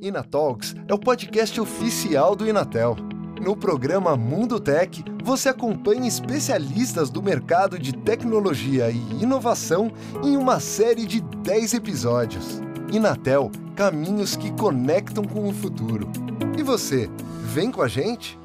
Inatalks 0.00 0.74
é 0.88 0.94
o 0.94 0.98
podcast 0.98 1.60
oficial 1.60 2.34
do 2.34 2.48
Inatel. 2.48 2.96
No 3.38 3.54
programa 3.54 4.16
Mundo 4.16 4.58
Tech, 4.58 5.04
você 5.22 5.50
acompanha 5.50 6.08
especialistas 6.08 7.10
do 7.10 7.22
mercado 7.22 7.78
de 7.78 7.94
tecnologia 7.94 8.90
e 8.90 9.22
inovação 9.22 9.92
em 10.24 10.36
uma 10.36 10.58
série 10.58 11.04
de 11.04 11.20
10 11.20 11.74
episódios. 11.74 12.60
Inatel, 12.90 13.50
caminhos 13.76 14.36
que 14.36 14.50
conectam 14.52 15.22
com 15.24 15.46
o 15.46 15.52
futuro. 15.52 16.08
E 16.58 16.62
você, 16.62 17.10
vem 17.44 17.70
com 17.70 17.82
a 17.82 17.88
gente? 17.88 18.38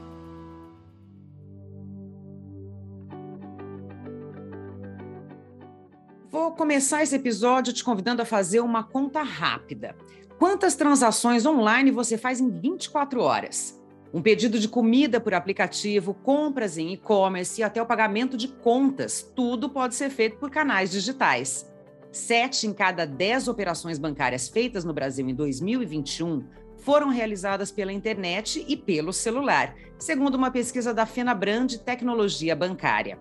Vou 6.30 6.52
começar 6.52 7.02
esse 7.02 7.16
episódio 7.16 7.74
te 7.74 7.84
convidando 7.84 8.22
a 8.22 8.26
fazer 8.26 8.60
uma 8.60 8.84
conta 8.84 9.24
rápida. 9.24 9.96
Quantas 10.38 10.76
transações 10.76 11.46
online 11.46 11.92
você 11.92 12.18
faz 12.18 12.42
em 12.42 12.50
24 12.50 13.22
horas? 13.22 13.82
Um 14.14 14.21
pedido 14.21 14.60
de 14.60 14.68
comida 14.68 15.20
por 15.20 15.34
aplicativo, 15.34 16.14
compras 16.14 16.78
em 16.78 16.93
e-commerce 16.93 17.62
e 17.62 17.64
até 17.64 17.82
o 17.82 17.86
pagamento 17.86 18.36
de 18.36 18.50
contas, 18.50 19.21
tudo 19.36 19.70
pode 19.70 19.96
ser 19.96 20.10
feito 20.10 20.38
por 20.38 20.50
canais 20.50 20.92
digitais. 20.92 21.70
Sete 22.12 22.68
em 22.68 22.74
cada 22.74 23.06
dez 23.06 23.48
operações 23.48 23.98
bancárias 23.98 24.48
feitas 24.48 24.84
no 24.84 24.93
Brasil 24.93 25.28
em 25.28 25.36
2021 25.36 26.46
foram 26.78 27.10
realizadas 27.10 27.71
pela 27.71 27.92
internet 27.92 28.64
e 28.68 28.76
pelo 28.76 29.12
celular, 29.14 29.74
segundo 29.98 30.36
uma 30.36 30.52
pesquisa 30.52 30.93
da 30.93 31.06
FenaBrand 31.06 31.68
Tecnologia 31.84 32.56
Bancária. 32.56 33.17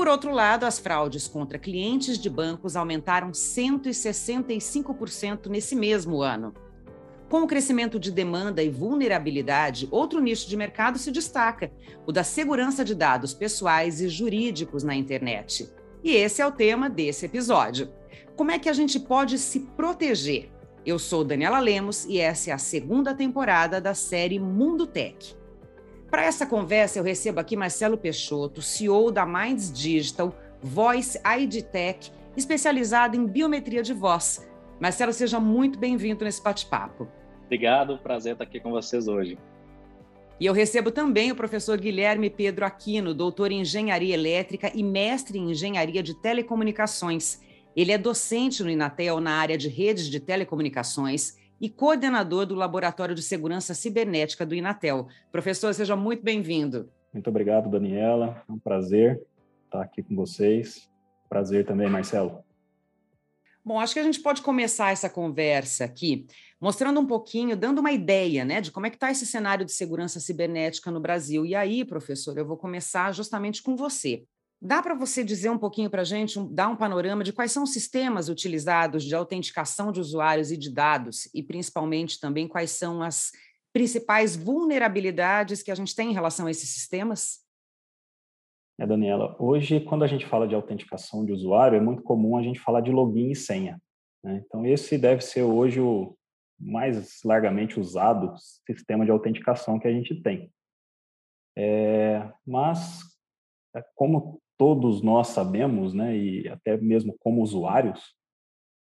Por 0.00 0.08
outro 0.08 0.32
lado, 0.32 0.64
as 0.64 0.78
fraudes 0.78 1.28
contra 1.28 1.58
clientes 1.58 2.16
de 2.16 2.30
bancos 2.30 2.74
aumentaram 2.74 3.32
165% 3.32 5.48
nesse 5.48 5.76
mesmo 5.76 6.22
ano. 6.22 6.54
Com 7.28 7.42
o 7.42 7.46
crescimento 7.46 8.00
de 8.00 8.10
demanda 8.10 8.62
e 8.62 8.70
vulnerabilidade, 8.70 9.86
outro 9.90 10.18
nicho 10.18 10.48
de 10.48 10.56
mercado 10.56 10.98
se 10.98 11.10
destaca: 11.10 11.70
o 12.06 12.12
da 12.12 12.24
segurança 12.24 12.82
de 12.82 12.94
dados 12.94 13.34
pessoais 13.34 14.00
e 14.00 14.08
jurídicos 14.08 14.82
na 14.82 14.94
internet. 14.94 15.70
E 16.02 16.12
esse 16.12 16.40
é 16.40 16.46
o 16.46 16.52
tema 16.52 16.88
desse 16.88 17.26
episódio. 17.26 17.92
Como 18.34 18.50
é 18.50 18.58
que 18.58 18.70
a 18.70 18.72
gente 18.72 18.98
pode 18.98 19.36
se 19.36 19.60
proteger? 19.76 20.50
Eu 20.86 20.98
sou 20.98 21.22
Daniela 21.22 21.60
Lemos 21.60 22.06
e 22.06 22.18
essa 22.18 22.48
é 22.48 22.54
a 22.54 22.58
segunda 22.58 23.14
temporada 23.14 23.82
da 23.82 23.92
série 23.92 24.38
Mundo 24.38 24.86
Tech. 24.86 25.38
Para 26.10 26.24
essa 26.24 26.44
conversa, 26.44 26.98
eu 26.98 27.04
recebo 27.04 27.38
aqui 27.38 27.56
Marcelo 27.56 27.96
Peixoto, 27.96 28.60
CEO 28.60 29.12
da 29.12 29.24
Minds 29.24 29.72
Digital, 29.72 30.34
Voice 30.60 31.16
ID 31.24 31.62
Tech, 31.62 32.10
especializado 32.36 33.16
em 33.16 33.24
biometria 33.24 33.80
de 33.80 33.94
voz. 33.94 34.44
Marcelo, 34.80 35.12
seja 35.12 35.38
muito 35.38 35.78
bem-vindo 35.78 36.24
nesse 36.24 36.42
bate-papo. 36.42 37.06
Obrigado, 37.44 37.96
prazer 37.98 38.32
estar 38.32 38.44
aqui 38.44 38.58
com 38.58 38.72
vocês 38.72 39.06
hoje. 39.06 39.38
E 40.40 40.46
eu 40.46 40.52
recebo 40.52 40.90
também 40.90 41.30
o 41.30 41.36
professor 41.36 41.78
Guilherme 41.78 42.28
Pedro 42.28 42.64
Aquino, 42.64 43.14
doutor 43.14 43.52
em 43.52 43.60
engenharia 43.60 44.14
elétrica 44.14 44.72
e 44.74 44.82
mestre 44.82 45.38
em 45.38 45.52
engenharia 45.52 46.02
de 46.02 46.14
telecomunicações. 46.14 47.40
Ele 47.76 47.92
é 47.92 47.98
docente 47.98 48.64
no 48.64 48.70
Inatel 48.70 49.20
na 49.20 49.34
área 49.34 49.56
de 49.56 49.68
redes 49.68 50.06
de 50.06 50.18
telecomunicações 50.18 51.38
e 51.60 51.68
coordenador 51.68 52.46
do 52.46 52.54
Laboratório 52.54 53.14
de 53.14 53.22
Segurança 53.22 53.74
Cibernética 53.74 54.46
do 54.46 54.54
Inatel. 54.54 55.08
Professor, 55.30 55.74
seja 55.74 55.94
muito 55.94 56.22
bem-vindo. 56.22 56.88
Muito 57.12 57.28
obrigado, 57.28 57.68
Daniela. 57.68 58.42
É 58.48 58.52
um 58.52 58.58
prazer 58.58 59.20
estar 59.66 59.82
aqui 59.82 60.02
com 60.02 60.16
vocês. 60.16 60.88
Prazer 61.28 61.66
também, 61.66 61.88
Marcelo. 61.88 62.42
Bom, 63.62 63.78
acho 63.78 63.92
que 63.92 64.00
a 64.00 64.04
gente 64.04 64.20
pode 64.20 64.40
começar 64.40 64.90
essa 64.90 65.10
conversa 65.10 65.84
aqui 65.84 66.26
mostrando 66.60 67.00
um 67.00 67.06
pouquinho, 67.06 67.56
dando 67.56 67.78
uma 67.78 67.92
ideia 67.92 68.44
né, 68.44 68.60
de 68.60 68.70
como 68.70 68.86
é 68.86 68.90
que 68.90 68.96
está 68.96 69.10
esse 69.10 69.26
cenário 69.26 69.64
de 69.64 69.72
segurança 69.72 70.20
cibernética 70.20 70.90
no 70.90 71.00
Brasil. 71.00 71.46
E 71.46 71.54
aí, 71.54 71.84
professor, 71.84 72.36
eu 72.36 72.46
vou 72.46 72.56
começar 72.56 73.12
justamente 73.12 73.62
com 73.62 73.76
você. 73.76 74.24
Dá 74.62 74.82
para 74.82 74.94
você 74.94 75.24
dizer 75.24 75.48
um 75.48 75.58
pouquinho 75.58 75.88
para 75.88 76.02
a 76.02 76.04
gente, 76.04 76.38
um, 76.38 76.52
dar 76.52 76.68
um 76.68 76.76
panorama 76.76 77.24
de 77.24 77.32
quais 77.32 77.50
são 77.50 77.62
os 77.62 77.72
sistemas 77.72 78.28
utilizados 78.28 79.04
de 79.04 79.14
autenticação 79.14 79.90
de 79.90 80.00
usuários 80.00 80.52
e 80.52 80.56
de 80.56 80.70
dados, 80.70 81.30
e 81.34 81.42
principalmente 81.42 82.20
também 82.20 82.46
quais 82.46 82.70
são 82.70 83.02
as 83.02 83.32
principais 83.72 84.36
vulnerabilidades 84.36 85.62
que 85.62 85.70
a 85.70 85.74
gente 85.74 85.94
tem 85.94 86.10
em 86.10 86.14
relação 86.14 86.46
a 86.46 86.50
esses 86.50 86.68
sistemas? 86.68 87.40
É, 88.78 88.86
Daniela, 88.86 89.34
hoje, 89.38 89.80
quando 89.80 90.04
a 90.04 90.06
gente 90.06 90.26
fala 90.26 90.46
de 90.46 90.54
autenticação 90.54 91.24
de 91.24 91.32
usuário, 91.32 91.76
é 91.76 91.80
muito 91.80 92.02
comum 92.02 92.36
a 92.36 92.42
gente 92.42 92.60
falar 92.60 92.82
de 92.82 92.90
login 92.90 93.30
e 93.30 93.36
senha. 93.36 93.80
Né? 94.22 94.42
Então, 94.44 94.66
esse 94.66 94.98
deve 94.98 95.22
ser 95.22 95.42
hoje 95.42 95.80
o 95.80 96.14
mais 96.58 97.22
largamente 97.24 97.80
usado 97.80 98.34
sistema 98.66 99.06
de 99.06 99.10
autenticação 99.10 99.78
que 99.78 99.88
a 99.88 99.92
gente 99.92 100.14
tem. 100.22 100.52
É, 101.56 102.30
mas, 102.46 103.00
é, 103.74 103.82
como 103.94 104.40
todos 104.60 105.00
nós 105.00 105.28
sabemos, 105.28 105.94
né, 105.94 106.14
e 106.14 106.46
até 106.46 106.76
mesmo 106.76 107.16
como 107.18 107.40
usuários, 107.40 108.14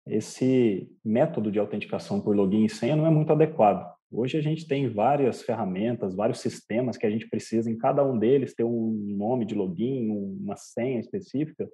esse 0.08 0.92
método 1.06 1.52
de 1.52 1.60
autenticação 1.60 2.20
por 2.20 2.36
login 2.36 2.66
e 2.66 2.70
senha 2.70 2.96
não 2.96 3.06
é 3.06 3.12
muito 3.12 3.32
adequado. 3.32 3.88
Hoje 4.12 4.36
a 4.36 4.42
gente 4.42 4.68
tem 4.68 4.92
várias 4.92 5.44
ferramentas, 5.44 6.16
vários 6.16 6.40
sistemas 6.40 6.98
que 6.98 7.06
a 7.06 7.10
gente 7.12 7.30
precisa 7.30 7.70
em 7.70 7.78
cada 7.78 8.04
um 8.04 8.18
deles 8.18 8.56
ter 8.56 8.64
um 8.64 8.90
nome 9.16 9.46
de 9.46 9.54
login, 9.54 10.10
uma 10.10 10.56
senha 10.56 11.00
específica, 11.00 11.70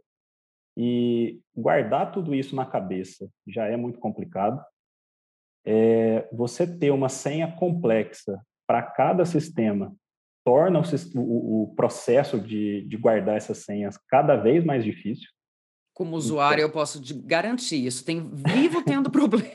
e 0.75 1.39
guardar 1.55 2.11
tudo 2.11 2.35
isso 2.35 2.53
na 2.53 2.65
cabeça 2.65 3.29
já 3.47 3.65
é 3.65 3.77
muito 3.77 3.97
complicado. 3.97 4.61
É, 5.65 6.27
você 6.33 6.67
ter 6.67 6.91
uma 6.91 7.07
senha 7.07 7.49
complexa 7.55 8.45
para 8.67 8.83
cada 8.83 9.23
sistema 9.23 9.95
torna 10.45 10.79
o, 11.15 11.63
o 11.63 11.75
processo 11.75 12.39
de, 12.39 12.83
de, 12.87 12.95
guardar 12.95 13.35
essas 13.35 13.57
senhas 13.57 13.97
cada 14.07 14.35
vez 14.35 14.63
mais 14.63 14.83
difícil. 14.83 15.27
Como 15.91 16.15
usuário, 16.15 16.57
então... 16.57 16.67
eu 16.67 16.71
posso 16.71 17.01
garantir 17.25 17.83
isso. 17.83 18.05
Tem 18.05 18.29
vivo 18.31 18.83
tendo 18.83 19.09
problema. 19.11 19.49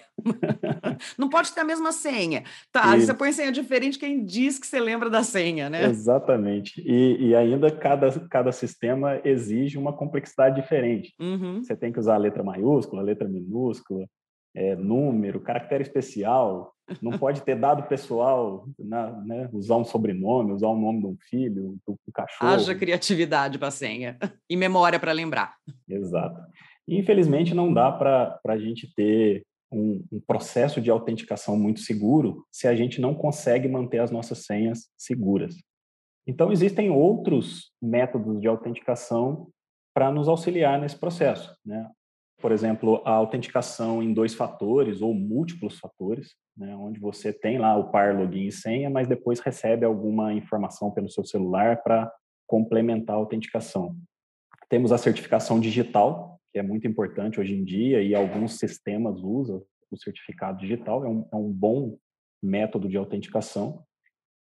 Não 1.16 1.28
pode 1.28 1.52
ter 1.52 1.60
a 1.60 1.64
mesma 1.64 1.92
senha. 1.92 2.42
Tá, 2.72 2.96
e... 2.96 3.02
você 3.02 3.14
põe 3.14 3.30
senha 3.30 3.52
diferente, 3.52 3.98
quem 3.98 4.24
diz 4.24 4.58
que 4.58 4.66
você 4.66 4.80
lembra 4.80 5.08
da 5.08 5.22
senha, 5.22 5.70
né? 5.70 5.84
Exatamente. 5.84 6.82
E, 6.84 7.28
e 7.28 7.36
ainda 7.36 7.70
cada, 7.70 8.10
cada 8.28 8.50
sistema 8.50 9.20
exige 9.22 9.78
uma 9.78 9.92
complexidade 9.92 10.60
diferente. 10.60 11.14
Uhum. 11.20 11.62
Você 11.62 11.76
tem 11.76 11.92
que 11.92 12.00
usar 12.00 12.14
a 12.14 12.18
letra 12.18 12.42
maiúscula, 12.42 13.02
a 13.02 13.04
letra 13.04 13.28
minúscula, 13.28 14.06
é, 14.54 14.74
número, 14.74 15.40
caractere 15.40 15.82
especial, 15.82 16.74
não 17.00 17.18
pode 17.18 17.42
ter 17.42 17.54
dado 17.56 17.88
pessoal, 17.88 18.66
na, 18.78 19.10
né, 19.22 19.48
usar 19.52 19.76
um 19.76 19.84
sobrenome, 19.84 20.52
usar 20.52 20.68
o 20.68 20.78
nome 20.78 21.00
de 21.00 21.06
um 21.06 21.16
filho, 21.28 21.78
do, 21.86 21.98
do 22.06 22.12
cachorro. 22.12 22.50
Haja 22.50 22.74
criatividade 22.74 23.58
para 23.58 23.68
a 23.68 23.72
senha 23.72 24.18
e 24.48 24.56
memória 24.56 24.98
para 24.98 25.12
lembrar. 25.12 25.54
Exato. 25.88 26.40
E, 26.86 26.98
infelizmente, 26.98 27.54
não 27.54 27.72
dá 27.72 27.92
para 27.92 28.40
a 28.46 28.58
gente 28.58 28.92
ter 28.94 29.44
um, 29.72 30.04
um, 30.10 30.20
processo 30.20 30.80
de 30.80 30.90
autenticação 30.90 31.56
muito 31.56 31.80
seguro 31.80 32.44
se 32.50 32.66
a 32.66 32.74
gente 32.74 33.00
não 33.00 33.14
consegue 33.14 33.68
manter 33.68 34.00
as 34.00 34.10
nossas 34.10 34.44
senhas 34.44 34.88
seguras. 34.96 35.54
Então, 36.26 36.52
existem 36.52 36.90
outros 36.90 37.72
métodos 37.80 38.40
de 38.40 38.48
autenticação 38.48 39.48
para 39.94 40.10
nos 40.10 40.28
auxiliar 40.28 40.80
nesse 40.80 40.98
processo. 40.98 41.54
Né? 41.64 41.88
Por 42.40 42.52
exemplo, 42.52 43.02
a 43.04 43.12
autenticação 43.12 44.02
em 44.02 44.12
dois 44.12 44.34
fatores 44.34 45.02
ou 45.02 45.14
múltiplos 45.14 45.78
fatores, 45.78 46.34
né, 46.56 46.74
onde 46.74 46.98
você 46.98 47.32
tem 47.32 47.58
lá 47.58 47.76
o 47.76 47.90
par 47.90 48.16
login 48.16 48.46
e 48.46 48.52
senha, 48.52 48.88
mas 48.88 49.06
depois 49.06 49.40
recebe 49.40 49.84
alguma 49.84 50.32
informação 50.32 50.90
pelo 50.90 51.10
seu 51.10 51.24
celular 51.24 51.82
para 51.82 52.10
complementar 52.46 53.14
a 53.14 53.18
autenticação. 53.18 53.94
Temos 54.68 54.90
a 54.90 54.98
certificação 54.98 55.60
digital, 55.60 56.40
que 56.52 56.58
é 56.58 56.62
muito 56.62 56.86
importante 56.86 57.38
hoje 57.38 57.54
em 57.54 57.64
dia 57.64 58.02
e 58.02 58.14
alguns 58.14 58.58
sistemas 58.58 59.20
usam 59.22 59.62
o 59.90 59.96
certificado 59.96 60.58
digital, 60.58 61.04
é 61.04 61.08
um, 61.08 61.28
é 61.32 61.36
um 61.36 61.52
bom 61.52 61.98
método 62.42 62.88
de 62.88 62.96
autenticação. 62.96 63.84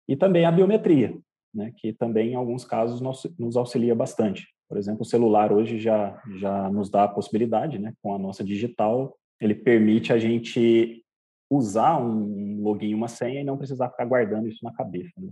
E 0.09 0.17
também 0.17 0.45
a 0.45 0.53
biometria, 0.53 1.17
né, 1.55 1.73
que 1.77 1.93
também 1.93 2.33
em 2.33 2.35
alguns 2.35 2.65
casos 2.65 3.01
nos, 3.01 3.27
nos 3.39 3.57
auxilia 3.57 3.95
bastante. 3.95 4.47
Por 4.69 4.77
exemplo, 4.77 5.03
o 5.03 5.07
celular 5.07 5.53
hoje 5.53 5.79
já, 5.79 6.21
já 6.39 6.71
nos 6.71 6.91
dá 6.91 7.05
a 7.05 7.09
possibilidade, 7.09 7.79
né, 7.79 7.93
com 8.03 8.15
a 8.15 8.19
nossa 8.19 8.43
digital, 8.43 9.17
ele 9.41 9.55
permite 9.55 10.13
a 10.13 10.19
gente 10.19 11.05
usar 11.51 11.99
um 11.99 12.63
login 12.63 12.95
uma 12.95 13.09
senha 13.09 13.41
e 13.41 13.45
não 13.45 13.57
precisar 13.57 13.91
ficar 13.91 14.05
guardando 14.05 14.49
isso 14.49 14.65
na 14.65 14.73
cabeça. 14.73 15.13
Né? 15.19 15.29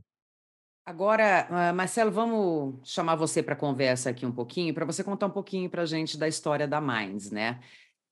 Agora, 0.86 1.46
ah, 1.50 1.72
Marcelo, 1.72 2.10
vamos 2.10 2.76
chamar 2.84 3.16
você 3.16 3.42
para 3.42 3.56
conversa 3.56 4.10
aqui 4.10 4.26
um 4.26 4.32
pouquinho, 4.32 4.74
para 4.74 4.84
você 4.84 5.02
contar 5.02 5.26
um 5.26 5.30
pouquinho 5.30 5.68
para 5.70 5.82
a 5.82 5.86
gente 5.86 6.18
da 6.18 6.28
história 6.28 6.68
da 6.68 6.80
Minds, 6.80 7.30
né? 7.30 7.58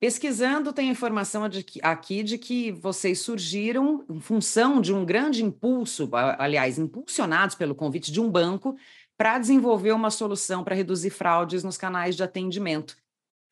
Pesquisando, 0.00 0.72
tem 0.72 0.90
informação 0.90 1.48
de 1.48 1.62
que, 1.62 1.78
aqui 1.80 2.24
de 2.24 2.36
que 2.36 2.72
vocês 2.72 3.20
surgiram 3.20 4.04
em 4.10 4.18
função 4.18 4.80
de 4.80 4.92
um 4.92 5.04
grande 5.04 5.44
impulso, 5.44 6.08
aliás, 6.38 6.76
impulsionados 6.76 7.54
pelo 7.54 7.72
convite 7.72 8.10
de 8.10 8.20
um 8.20 8.28
banco 8.28 8.74
para 9.22 9.38
desenvolver 9.38 9.92
uma 9.92 10.10
solução 10.10 10.64
para 10.64 10.74
reduzir 10.74 11.10
fraudes 11.10 11.62
nos 11.62 11.78
canais 11.78 12.16
de 12.16 12.24
atendimento. 12.24 12.96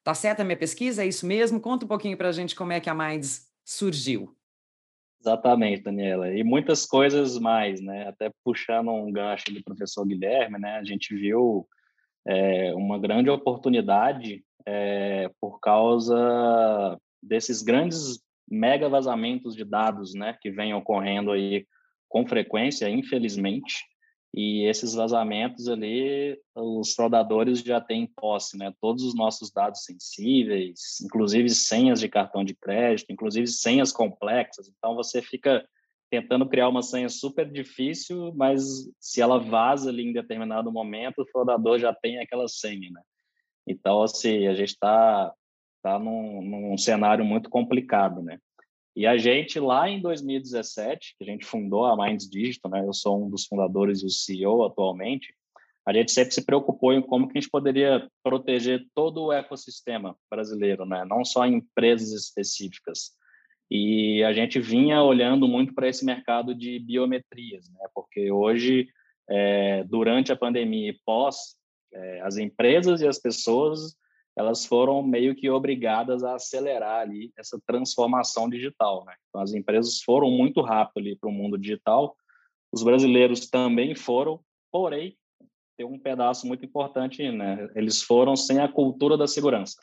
Tá 0.02 0.12
certa 0.14 0.42
a 0.42 0.44
minha 0.44 0.56
pesquisa? 0.56 1.04
É 1.04 1.06
isso 1.06 1.24
mesmo? 1.24 1.60
Conta 1.60 1.84
um 1.84 1.88
pouquinho 1.88 2.16
para 2.16 2.28
a 2.28 2.32
gente 2.32 2.56
como 2.56 2.72
é 2.72 2.80
que 2.80 2.90
a 2.90 2.94
Minds 2.94 3.48
surgiu. 3.64 4.34
Exatamente, 5.20 5.84
Daniela. 5.84 6.34
E 6.34 6.42
muitas 6.42 6.84
coisas 6.84 7.38
mais, 7.38 7.80
né? 7.80 8.08
Até 8.08 8.32
puxando 8.42 8.90
um 8.90 9.12
gancho 9.12 9.54
do 9.54 9.62
professor 9.62 10.04
Guilherme, 10.04 10.58
né? 10.58 10.76
A 10.76 10.82
gente 10.82 11.14
viu 11.14 11.68
é, 12.26 12.74
uma 12.74 12.98
grande 12.98 13.30
oportunidade 13.30 14.42
é, 14.66 15.30
por 15.40 15.60
causa 15.60 16.98
desses 17.22 17.62
grandes 17.62 18.20
mega 18.50 18.88
vazamentos 18.88 19.54
de 19.54 19.64
dados, 19.64 20.14
né? 20.14 20.36
Que 20.42 20.50
vêm 20.50 20.74
ocorrendo 20.74 21.30
aí 21.30 21.64
com 22.08 22.26
frequência, 22.26 22.90
infelizmente. 22.90 23.88
E 24.32 24.64
esses 24.64 24.94
vazamentos 24.94 25.68
ali, 25.68 26.38
os 26.54 26.94
fraudadores 26.94 27.60
já 27.60 27.80
têm 27.80 28.06
posse, 28.06 28.56
né? 28.56 28.72
Todos 28.80 29.02
os 29.02 29.14
nossos 29.14 29.50
dados 29.50 29.84
sensíveis, 29.84 31.00
inclusive 31.02 31.50
senhas 31.50 31.98
de 31.98 32.08
cartão 32.08 32.44
de 32.44 32.54
crédito, 32.54 33.10
inclusive 33.10 33.48
senhas 33.48 33.90
complexas. 33.90 34.68
Então 34.68 34.94
você 34.94 35.20
fica 35.20 35.66
tentando 36.10 36.48
criar 36.48 36.68
uma 36.68 36.82
senha 36.82 37.08
super 37.08 37.50
difícil, 37.50 38.32
mas 38.34 38.62
se 39.00 39.20
ela 39.20 39.38
vaza 39.38 39.90
ali 39.90 40.04
em 40.04 40.12
determinado 40.12 40.70
momento, 40.70 41.22
o 41.22 41.26
fraudador 41.26 41.78
já 41.78 41.92
tem 41.92 42.18
aquela 42.18 42.46
senha, 42.46 42.90
né? 42.90 43.00
Então, 43.66 44.02
assim, 44.02 44.46
a 44.46 44.54
gente 44.54 44.70
está 44.70 45.32
tá 45.82 45.98
num, 45.98 46.42
num 46.42 46.78
cenário 46.78 47.24
muito 47.24 47.48
complicado, 47.48 48.22
né? 48.22 48.38
E 48.94 49.06
a 49.06 49.16
gente, 49.16 49.60
lá 49.60 49.88
em 49.88 50.00
2017, 50.00 51.14
que 51.16 51.24
a 51.24 51.26
gente 51.26 51.46
fundou 51.46 51.86
a 51.86 51.96
Minds 51.96 52.28
Digital, 52.28 52.70
né? 52.70 52.84
eu 52.84 52.92
sou 52.92 53.24
um 53.24 53.30
dos 53.30 53.46
fundadores 53.46 54.02
e 54.02 54.06
o 54.06 54.10
CEO 54.10 54.64
atualmente, 54.64 55.32
a 55.86 55.92
gente 55.92 56.12
sempre 56.12 56.34
se 56.34 56.44
preocupou 56.44 56.92
em 56.92 57.00
como 57.00 57.26
que 57.26 57.38
a 57.38 57.40
gente 57.40 57.50
poderia 57.50 58.08
proteger 58.22 58.86
todo 58.94 59.24
o 59.24 59.32
ecossistema 59.32 60.16
brasileiro, 60.30 60.84
né? 60.84 61.04
não 61.04 61.24
só 61.24 61.46
empresas 61.46 62.12
específicas. 62.12 63.12
E 63.70 64.22
a 64.24 64.32
gente 64.32 64.60
vinha 64.60 65.02
olhando 65.02 65.46
muito 65.46 65.72
para 65.72 65.88
esse 65.88 66.04
mercado 66.04 66.54
de 66.54 66.78
biometrias, 66.80 67.70
né? 67.70 67.86
porque 67.94 68.30
hoje, 68.30 68.88
é, 69.28 69.84
durante 69.84 70.32
a 70.32 70.36
pandemia 70.36 70.90
e 70.90 70.98
pós, 71.06 71.56
é, 71.92 72.20
as 72.22 72.36
empresas 72.36 73.00
e 73.00 73.06
as 73.06 73.18
pessoas 73.18 73.96
elas 74.36 74.64
foram 74.64 75.02
meio 75.02 75.34
que 75.34 75.50
obrigadas 75.50 76.22
a 76.22 76.34
acelerar 76.34 77.00
ali 77.00 77.32
essa 77.36 77.60
transformação 77.66 78.48
digital. 78.48 79.04
Né? 79.04 79.14
Então, 79.28 79.40
as 79.40 79.52
empresas 79.52 80.00
foram 80.02 80.30
muito 80.30 80.60
rápido 80.62 81.16
para 81.18 81.28
o 81.28 81.32
mundo 81.32 81.58
digital, 81.58 82.16
os 82.72 82.82
brasileiros 82.82 83.48
também 83.48 83.94
foram, 83.94 84.40
porém, 84.70 85.16
tem 85.76 85.86
um 85.86 85.98
pedaço 85.98 86.46
muito 86.46 86.64
importante, 86.64 87.30
né? 87.32 87.68
eles 87.74 88.02
foram 88.02 88.36
sem 88.36 88.60
a 88.60 88.68
cultura 88.68 89.16
da 89.16 89.26
segurança. 89.26 89.80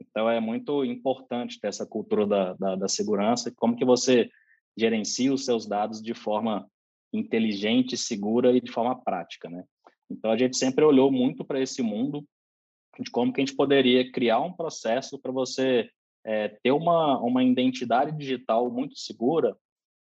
Então, 0.00 0.28
é 0.28 0.40
muito 0.40 0.84
importante 0.84 1.58
ter 1.60 1.68
essa 1.68 1.86
cultura 1.86 2.26
da, 2.26 2.54
da, 2.54 2.76
da 2.76 2.88
segurança, 2.88 3.52
como 3.56 3.76
que 3.76 3.84
você 3.84 4.30
gerencia 4.76 5.32
os 5.32 5.44
seus 5.44 5.66
dados 5.66 6.02
de 6.02 6.14
forma 6.14 6.66
inteligente, 7.12 7.96
segura 7.96 8.56
e 8.56 8.60
de 8.60 8.70
forma 8.70 9.00
prática, 9.02 9.48
né? 9.48 9.64
Então, 10.10 10.30
a 10.30 10.36
gente 10.36 10.56
sempre 10.56 10.84
olhou 10.84 11.10
muito 11.10 11.44
para 11.44 11.60
esse 11.60 11.82
mundo 11.82 12.24
de 12.98 13.10
como 13.10 13.32
que 13.32 13.40
a 13.40 13.44
gente 13.44 13.56
poderia 13.56 14.10
criar 14.10 14.40
um 14.40 14.52
processo 14.52 15.18
para 15.18 15.32
você 15.32 15.88
é, 16.24 16.48
ter 16.48 16.72
uma, 16.72 17.18
uma 17.18 17.42
identidade 17.42 18.16
digital 18.16 18.70
muito 18.70 18.98
segura 18.98 19.56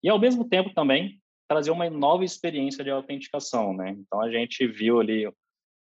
e, 0.04 0.10
ao 0.10 0.20
mesmo 0.20 0.48
tempo, 0.48 0.74
também 0.74 1.20
trazer 1.48 1.72
uma 1.72 1.90
nova 1.90 2.24
experiência 2.24 2.84
de 2.84 2.90
autenticação, 2.90 3.74
né? 3.74 3.92
Então, 3.92 4.22
a 4.22 4.32
gente 4.32 4.66
viu 4.68 5.00
ali 5.00 5.28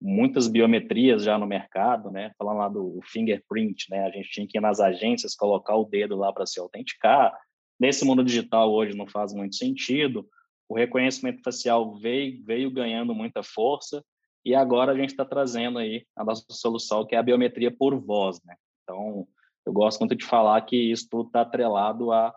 muitas 0.00 0.48
biometrias 0.48 1.24
já 1.24 1.38
no 1.38 1.46
mercado, 1.46 2.10
né? 2.10 2.32
Falando 2.36 2.58
lá 2.58 2.68
do 2.68 3.00
fingerprint, 3.04 3.86
né? 3.90 4.06
A 4.06 4.10
gente 4.10 4.30
tinha 4.30 4.46
que 4.46 4.58
ir 4.58 4.60
nas 4.60 4.80
agências 4.80 5.34
colocar 5.34 5.76
o 5.76 5.84
dedo 5.84 6.16
lá 6.16 6.32
para 6.32 6.46
se 6.46 6.58
autenticar. 6.60 7.36
Nesse 7.78 8.04
mundo 8.04 8.24
digital 8.24 8.72
hoje 8.72 8.96
não 8.96 9.06
faz 9.06 9.32
muito 9.32 9.56
sentido. 9.56 10.28
O 10.68 10.76
reconhecimento 10.76 11.42
facial 11.42 11.96
veio, 11.98 12.42
veio 12.44 12.70
ganhando 12.70 13.14
muita 13.14 13.42
força 13.42 14.04
e 14.44 14.54
agora 14.54 14.92
a 14.92 14.96
gente 14.96 15.10
está 15.10 15.24
trazendo 15.24 15.78
aí 15.78 16.06
a 16.14 16.24
nossa 16.24 16.44
solução, 16.50 17.06
que 17.06 17.14
é 17.14 17.18
a 17.18 17.22
biometria 17.22 17.70
por 17.70 17.94
voz, 17.96 18.40
né? 18.44 18.54
Então, 18.82 19.26
eu 19.64 19.72
gosto 19.72 20.00
muito 20.00 20.14
de 20.14 20.24
falar 20.24 20.60
que 20.62 20.76
isso 20.76 21.08
tudo 21.10 21.28
está 21.28 21.40
atrelado 21.40 22.12
à 22.12 22.34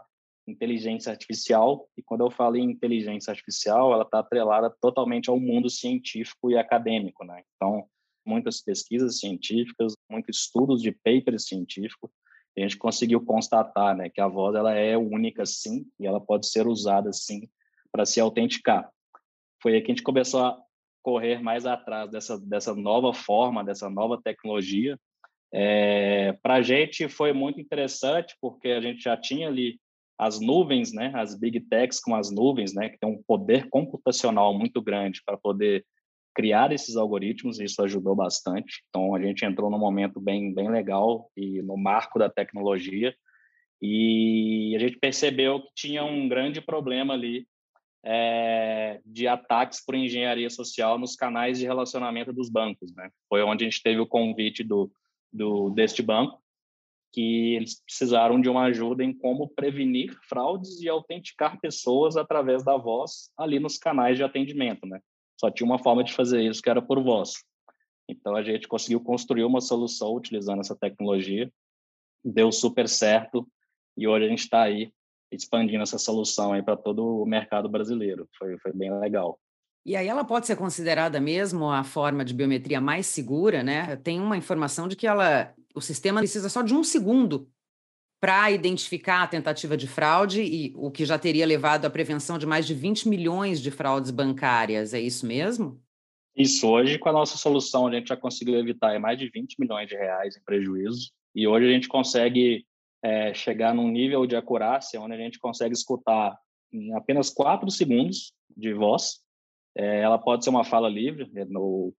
inteligência 0.47 1.11
artificial, 1.11 1.89
e 1.97 2.01
quando 2.01 2.21
eu 2.21 2.31
falo 2.31 2.55
em 2.55 2.71
inteligência 2.71 3.31
artificial, 3.31 3.91
ela 3.91 4.03
está 4.03 4.19
atrelada 4.19 4.73
totalmente 4.81 5.29
ao 5.29 5.37
mundo 5.37 5.69
científico 5.69 6.49
e 6.49 6.57
acadêmico, 6.57 7.25
né? 7.25 7.43
Então, 7.55 7.85
muitas 8.25 8.61
pesquisas 8.61 9.19
científicas, 9.19 9.93
muitos 10.09 10.39
estudos 10.39 10.81
de 10.81 10.91
papers 10.91 11.47
científicos, 11.47 12.09
a 12.57 12.61
gente 12.61 12.77
conseguiu 12.77 13.23
constatar, 13.23 13.95
né, 13.95 14.09
que 14.09 14.19
a 14.19 14.27
voz 14.27 14.55
ela 14.55 14.73
é 14.73 14.97
única 14.97 15.45
sim, 15.45 15.85
e 15.99 16.07
ela 16.07 16.19
pode 16.19 16.47
ser 16.47 16.65
usada 16.67 17.13
sim 17.13 17.47
para 17.91 18.05
se 18.05 18.19
autenticar. 18.19 18.89
Foi 19.61 19.73
aí 19.73 19.81
que 19.81 19.91
a 19.91 19.95
gente 19.95 20.03
começou 20.03 20.43
a 20.43 20.59
correr 21.07 21.41
mais 21.41 21.65
atrás 21.65 22.11
dessa, 22.11 22.37
dessa 22.37 22.75
nova 22.75 23.13
forma, 23.13 23.63
dessa 23.63 23.89
nova 23.89 24.19
tecnologia. 24.21 24.99
É, 25.53 26.33
Para 26.43 26.55
a 26.55 26.61
gente 26.61 27.07
foi 27.07 27.31
muito 27.31 27.61
interessante, 27.61 28.35
porque 28.41 28.67
a 28.67 28.81
gente 28.81 29.03
já 29.03 29.15
tinha 29.15 29.47
ali 29.47 29.79
as 30.19 30.41
nuvens, 30.41 30.91
né, 30.91 31.13
as 31.15 31.33
big 31.33 31.61
techs 31.61 32.01
com 32.01 32.13
as 32.13 32.29
nuvens, 32.29 32.73
né, 32.73 32.89
que 32.89 32.99
tem 32.99 33.09
um 33.09 33.23
poder 33.25 33.69
computacional 33.69 34.53
muito 34.53 34.81
grande 34.81 35.21
para 35.25 35.37
poder 35.37 35.85
criar 36.35 36.73
esses 36.73 36.97
algoritmos, 36.97 37.57
e 37.57 37.63
isso 37.63 37.81
ajudou 37.81 38.13
bastante. 38.13 38.83
Então, 38.89 39.15
a 39.15 39.21
gente 39.21 39.45
entrou 39.45 39.71
num 39.71 39.79
momento 39.79 40.19
bem, 40.19 40.53
bem 40.53 40.69
legal 40.69 41.31
e 41.37 41.61
no 41.61 41.77
marco 41.77 42.19
da 42.19 42.29
tecnologia, 42.29 43.15
e 43.81 44.75
a 44.75 44.79
gente 44.79 44.99
percebeu 44.99 45.61
que 45.61 45.69
tinha 45.73 46.03
um 46.03 46.27
grande 46.27 46.59
problema 46.59 47.13
ali 47.13 47.47
é, 48.09 49.01
de 49.05 49.27
ataques 49.27 49.83
por 49.83 49.93
engenharia 49.93 50.49
social 50.49 50.97
nos 50.97 51.13
canais 51.13 51.59
de 51.59 51.65
relacionamento 51.65 52.31
dos 52.31 52.49
bancos. 52.49 52.95
Né? 52.95 53.09
Foi 53.27 53.43
onde 53.43 53.65
a 53.65 53.69
gente 53.69 53.83
teve 53.83 53.99
o 53.99 54.07
convite 54.07 54.63
do, 54.63 54.89
do 55.31 55.69
deste 55.71 56.01
banco, 56.01 56.41
que 57.11 57.55
eles 57.55 57.83
precisaram 57.83 58.39
de 58.39 58.47
uma 58.47 58.63
ajuda 58.63 59.03
em 59.03 59.11
como 59.11 59.49
prevenir 59.49 60.17
fraudes 60.29 60.79
e 60.79 60.87
autenticar 60.87 61.59
pessoas 61.59 62.15
através 62.15 62.63
da 62.63 62.77
voz 62.77 63.29
ali 63.37 63.59
nos 63.59 63.77
canais 63.77 64.15
de 64.15 64.23
atendimento. 64.23 64.87
Né? 64.87 65.01
Só 65.37 65.51
tinha 65.51 65.67
uma 65.67 65.79
forma 65.79 66.01
de 66.01 66.13
fazer 66.13 66.41
isso, 66.41 66.61
que 66.61 66.69
era 66.69 66.81
por 66.81 67.03
voz. 67.03 67.33
Então, 68.07 68.37
a 68.37 68.41
gente 68.41 68.69
conseguiu 68.69 69.01
construir 69.01 69.43
uma 69.43 69.59
solução 69.59 70.15
utilizando 70.15 70.61
essa 70.61 70.77
tecnologia, 70.77 71.51
deu 72.23 72.53
super 72.53 72.87
certo, 72.87 73.45
e 73.97 74.07
hoje 74.07 74.25
a 74.25 74.29
gente 74.29 74.39
está 74.39 74.61
aí 74.61 74.93
expandindo 75.31 75.83
essa 75.83 75.97
solução 75.97 76.53
aí 76.53 76.61
para 76.61 76.77
todo 76.77 77.21
o 77.21 77.25
mercado 77.25 77.67
brasileiro. 77.69 78.27
Foi, 78.37 78.57
foi 78.59 78.73
bem 78.73 78.97
legal. 78.99 79.39
E 79.85 79.95
aí 79.95 80.07
ela 80.07 80.25
pode 80.25 80.45
ser 80.45 80.57
considerada 80.57 81.19
mesmo 81.19 81.71
a 81.71 81.81
forma 81.81 82.25
de 82.25 82.33
biometria 82.33 82.81
mais 82.81 83.05
segura, 83.05 83.63
né? 83.63 83.95
Tem 83.95 84.19
uma 84.19 84.35
informação 84.35 84.85
de 84.85 84.97
que 84.97 85.07
ela, 85.07 85.53
o 85.73 85.79
sistema 85.79 86.19
precisa 86.19 86.49
só 86.49 86.61
de 86.61 86.73
um 86.73 86.83
segundo 86.83 87.49
para 88.19 88.51
identificar 88.51 89.23
a 89.23 89.27
tentativa 89.27 89.77
de 89.77 89.87
fraude 89.87 90.41
e 90.41 90.73
o 90.75 90.91
que 90.91 91.05
já 91.05 91.17
teria 91.17 91.45
levado 91.45 91.85
à 91.85 91.89
prevenção 91.89 92.37
de 92.37 92.45
mais 92.45 92.67
de 92.67 92.73
20 92.73 93.07
milhões 93.07 93.61
de 93.61 93.71
fraudes 93.71 94.11
bancárias. 94.11 94.93
É 94.93 94.99
isso 94.99 95.25
mesmo? 95.25 95.81
Isso. 96.35 96.67
Hoje, 96.67 96.99
com 96.99 97.07
a 97.07 97.13
nossa 97.13 97.37
solução, 97.37 97.87
a 97.87 97.91
gente 97.93 98.09
já 98.09 98.17
conseguiu 98.17 98.59
evitar 98.59 98.99
mais 98.99 99.17
de 99.17 99.29
20 99.29 99.55
milhões 99.57 99.87
de 99.87 99.95
reais 99.95 100.35
em 100.35 100.43
prejuízo. 100.43 101.11
E 101.33 101.47
hoje 101.47 101.65
a 101.65 101.71
gente 101.71 101.87
consegue 101.87 102.66
é, 103.03 103.33
chegar 103.33 103.73
num 103.73 103.89
nível 103.89 104.25
de 104.25 104.35
acurácia 104.35 104.99
onde 104.99 105.13
a 105.13 105.17
gente 105.17 105.39
consegue 105.39 105.73
escutar 105.73 106.37
em 106.71 106.93
apenas 106.95 107.29
quatro 107.29 107.69
segundos 107.69 108.33
de 108.55 108.73
voz. 108.73 109.19
É, 109.75 110.01
ela 110.01 110.17
pode 110.17 110.43
ser 110.43 110.49
uma 110.49 110.63
fala 110.63 110.89
livre, 110.89 111.29
né, 111.31 111.45
o, 111.55 111.93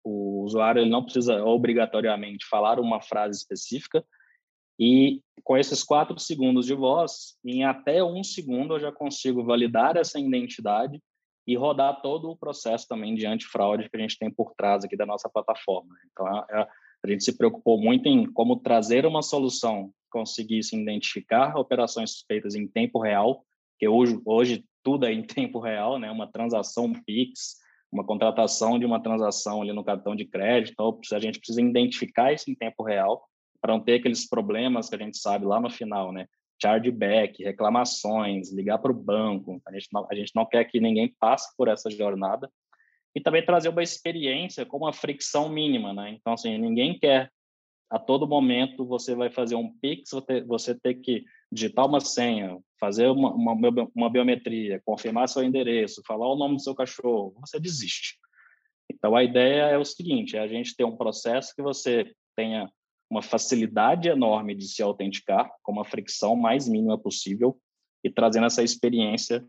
usuário 0.44 0.82
ele 0.82 0.90
não 0.90 1.04
precisa 1.04 1.44
obrigatoriamente 1.44 2.48
falar 2.50 2.80
uma 2.80 3.00
frase 3.00 3.38
específica, 3.38 4.04
e 4.80 5.22
com 5.44 5.58
esses 5.58 5.84
quatro 5.84 6.18
segundos 6.20 6.66
de 6.66 6.74
voz, 6.74 7.38
em 7.44 7.64
até 7.64 8.04
um 8.04 8.24
segundo 8.24 8.76
eu 8.76 8.80
já 8.80 8.92
consigo 8.92 9.44
validar 9.44 9.98
essa 9.98 10.20
identidade 10.20 11.02
e 11.46 11.56
rodar 11.56 12.02
todo 12.02 12.30
o 12.30 12.38
processo 12.38 12.88
também 12.88 13.16
de 13.16 13.26
antifraude 13.26 13.90
que 13.90 13.98
a 13.98 14.00
gente 14.00 14.18
tem 14.18 14.30
por 14.30 14.54
trás 14.56 14.84
aqui 14.84 14.98
da 14.98 15.06
nossa 15.06 15.30
plataforma. 15.30 15.96
Então, 16.12 16.28
a, 16.28 16.46
é, 16.52 16.68
a 17.08 17.12
gente 17.12 17.24
se 17.24 17.38
preocupou 17.38 17.80
muito 17.80 18.08
em 18.08 18.26
como 18.26 18.58
trazer 18.58 19.06
uma 19.06 19.22
solução 19.22 19.92
conseguissem 20.10 20.82
identificar 20.82 21.56
operações 21.58 22.12
suspeitas 22.12 22.56
em 22.56 22.68
tempo 22.68 23.00
real, 23.00 23.46
que 23.78 23.88
hoje, 23.88 24.20
hoje 24.26 24.66
tudo 24.84 25.06
é 25.06 25.14
em 25.14 25.22
tempo 25.24 25.60
real, 25.60 26.00
né? 26.00 26.10
Uma 26.12 26.32
transação 26.32 26.92
Pix, 27.06 27.58
uma 27.92 28.06
contratação 28.06 28.78
de 28.78 28.86
uma 28.86 29.02
transação 29.02 29.62
ali 29.62 29.72
no 29.72 29.84
cartão 29.84 30.16
de 30.16 30.26
crédito, 30.26 30.74
então 30.74 31.00
a 31.14 31.20
gente 31.20 31.40
precisa 31.40 31.62
identificar 31.62 32.34
isso 32.34 32.50
em 32.50 32.56
tempo 32.56 32.84
real 32.84 33.24
para 33.62 33.74
não 33.74 33.84
ter 33.84 33.96
aqueles 33.96 34.28
problemas 34.28 34.90
que 34.90 34.96
a 34.96 35.00
gente 35.00 35.18
sabe 35.18 35.46
lá 35.46 35.60
no 35.60 35.70
final, 35.70 36.12
né? 36.12 36.28
Chargeback, 36.62 37.44
reclamações, 37.44 38.52
ligar 38.52 38.80
para 38.80 38.92
o 38.92 38.96
banco. 38.96 39.62
A 39.68 39.72
gente, 39.72 39.88
não, 39.94 40.08
a 40.10 40.16
gente 40.16 40.32
não 40.36 40.46
quer 40.46 40.66
que 40.66 40.80
ninguém 40.80 41.14
passe 41.20 41.56
por 41.56 41.68
essa 41.68 41.90
jornada. 41.90 42.50
E 43.18 43.20
também 43.20 43.44
trazer 43.44 43.70
uma 43.70 43.82
experiência 43.82 44.64
com 44.64 44.78
uma 44.78 44.94
fricção 44.94 45.50
mínima, 45.50 45.92
né? 45.92 46.12
Então, 46.12 46.34
assim, 46.34 46.56
ninguém 46.56 47.00
quer 47.00 47.32
a 47.90 47.98
todo 47.98 48.28
momento 48.28 48.86
você 48.86 49.16
vai 49.16 49.32
fazer 49.32 49.56
um 49.56 49.74
Pix, 49.80 50.12
você 50.46 50.76
tem 50.76 51.02
que 51.02 51.26
digitar 51.52 51.88
uma 51.88 52.00
senha, 52.00 52.60
fazer 52.80 53.08
uma, 53.08 53.34
uma, 53.34 53.54
uma, 53.96 54.10
biometria, 54.10 54.80
confirmar 54.86 55.28
seu 55.30 55.44
endereço, 55.44 56.04
falar 56.06 56.32
o 56.32 56.36
nome 56.36 56.58
do 56.58 56.62
seu 56.62 56.76
cachorro, 56.76 57.34
você 57.40 57.60
desiste. 57.60 58.20
Então, 58.88 59.16
a 59.16 59.24
ideia 59.24 59.64
é 59.64 59.80
o 59.80 59.86
seguinte, 59.86 60.38
é 60.38 60.40
a 60.40 60.48
gente 60.48 60.76
ter 60.76 60.84
um 60.84 60.96
processo 60.96 61.56
que 61.56 61.62
você 61.64 62.14
tenha 62.36 62.70
uma 63.10 63.24
facilidade 63.24 64.10
enorme 64.10 64.54
de 64.54 64.68
se 64.68 64.84
autenticar, 64.84 65.50
com 65.64 65.72
uma 65.72 65.86
fricção 65.86 66.36
mais 66.36 66.70
mínima 66.70 67.00
possível, 67.00 67.58
e 68.04 68.12
trazendo 68.12 68.46
essa 68.46 68.62
experiência 68.62 69.44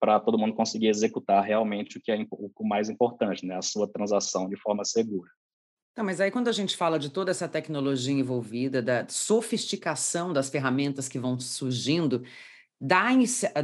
para 0.00 0.20
todo 0.20 0.38
mundo 0.38 0.54
conseguir 0.54 0.88
executar 0.88 1.42
realmente 1.42 1.98
o 1.98 2.00
que 2.00 2.10
é 2.10 2.26
o 2.30 2.66
mais 2.66 2.88
importante, 2.88 3.44
né? 3.46 3.56
a 3.56 3.62
sua 3.62 3.88
transação 3.88 4.48
de 4.48 4.56
forma 4.56 4.84
segura. 4.84 5.30
Não, 5.96 6.04
mas 6.04 6.20
aí 6.20 6.30
quando 6.30 6.48
a 6.48 6.52
gente 6.52 6.76
fala 6.76 6.98
de 6.98 7.10
toda 7.10 7.30
essa 7.30 7.48
tecnologia 7.48 8.14
envolvida, 8.14 8.80
da 8.80 9.06
sofisticação 9.08 10.32
das 10.32 10.48
ferramentas 10.48 11.08
que 11.08 11.18
vão 11.18 11.40
surgindo, 11.40 12.22
dá, 12.80 13.08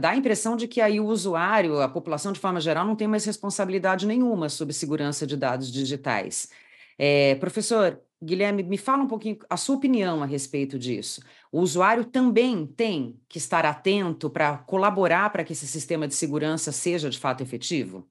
dá 0.00 0.10
a 0.10 0.16
impressão 0.16 0.56
de 0.56 0.66
que 0.66 0.80
aí 0.80 0.98
o 0.98 1.06
usuário, 1.06 1.80
a 1.80 1.88
população 1.88 2.32
de 2.32 2.40
forma 2.40 2.60
geral, 2.60 2.84
não 2.84 2.96
tem 2.96 3.06
mais 3.06 3.24
responsabilidade 3.24 4.06
nenhuma 4.06 4.48
sobre 4.48 4.74
segurança 4.74 5.26
de 5.26 5.36
dados 5.36 5.72
digitais. 5.72 6.48
É, 6.98 7.36
professor 7.36 8.00
Guilherme, 8.24 8.62
me 8.62 8.78
fala 8.78 9.02
um 9.02 9.06
pouquinho 9.06 9.38
a 9.50 9.56
sua 9.56 9.76
opinião 9.76 10.22
a 10.22 10.26
respeito 10.26 10.78
disso. 10.78 11.22
O 11.52 11.60
usuário 11.60 12.04
também 12.04 12.66
tem 12.66 13.20
que 13.28 13.38
estar 13.38 13.66
atento 13.66 14.30
para 14.30 14.58
colaborar 14.58 15.30
para 15.30 15.44
que 15.44 15.52
esse 15.52 15.66
sistema 15.66 16.08
de 16.08 16.14
segurança 16.14 16.72
seja 16.72 17.10
de 17.10 17.18
fato 17.18 17.42
efetivo? 17.42 18.08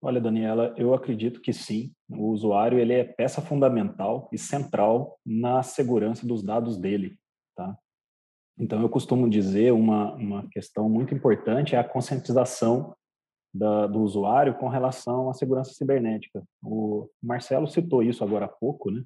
Olha, 0.00 0.20
Daniela, 0.20 0.74
eu 0.76 0.94
acredito 0.94 1.40
que 1.40 1.52
sim. 1.52 1.92
O 2.08 2.30
usuário 2.30 2.78
ele 2.78 2.92
é 2.92 3.04
peça 3.04 3.40
fundamental 3.40 4.28
e 4.32 4.38
central 4.38 5.18
na 5.24 5.62
segurança 5.62 6.26
dos 6.26 6.42
dados 6.42 6.76
dele, 6.76 7.16
tá? 7.54 7.76
Então, 8.58 8.82
eu 8.82 8.88
costumo 8.88 9.30
dizer 9.30 9.72
uma, 9.72 10.14
uma 10.14 10.48
questão 10.48 10.88
muito 10.88 11.14
importante 11.14 11.74
é 11.74 11.78
a 11.78 11.84
conscientização 11.84 12.94
da, 13.52 13.86
do 13.86 14.00
usuário 14.00 14.54
com 14.54 14.68
relação 14.68 15.28
à 15.28 15.34
segurança 15.34 15.72
cibernética. 15.74 16.42
O 16.62 17.08
Marcelo 17.22 17.66
citou 17.66 18.02
isso 18.02 18.24
agora 18.24 18.46
há 18.46 18.48
pouco, 18.48 18.90
né? 18.90 19.02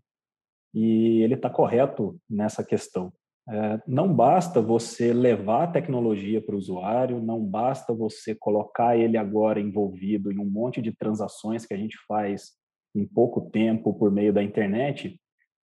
E 0.74 1.22
ele 1.22 1.34
está 1.34 1.50
correto 1.50 2.18
nessa 2.28 2.64
questão. 2.64 3.12
É, 3.48 3.80
não 3.86 4.12
basta 4.12 4.60
você 4.60 5.12
levar 5.12 5.64
a 5.64 5.72
tecnologia 5.72 6.42
para 6.42 6.54
o 6.54 6.58
usuário, 6.58 7.22
não 7.22 7.42
basta 7.44 7.94
você 7.94 8.34
colocar 8.34 8.96
ele 8.96 9.16
agora 9.16 9.60
envolvido 9.60 10.32
em 10.32 10.38
um 10.38 10.44
monte 10.44 10.82
de 10.82 10.92
transações 10.92 11.64
que 11.64 11.72
a 11.72 11.76
gente 11.76 11.96
faz 12.08 12.52
em 12.94 13.06
pouco 13.06 13.50
tempo 13.50 13.94
por 13.94 14.10
meio 14.10 14.32
da 14.32 14.42
internet, 14.42 15.20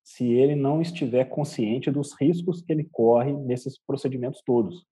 se 0.04 0.26
ele 0.26 0.56
não 0.56 0.82
estiver 0.82 1.26
consciente 1.26 1.92
dos 1.92 2.14
riscos 2.20 2.62
que 2.62 2.72
ele 2.72 2.84
corre 2.92 3.32
nesses 3.32 3.80
procedimentos 3.86 4.42
todos. 4.46 4.86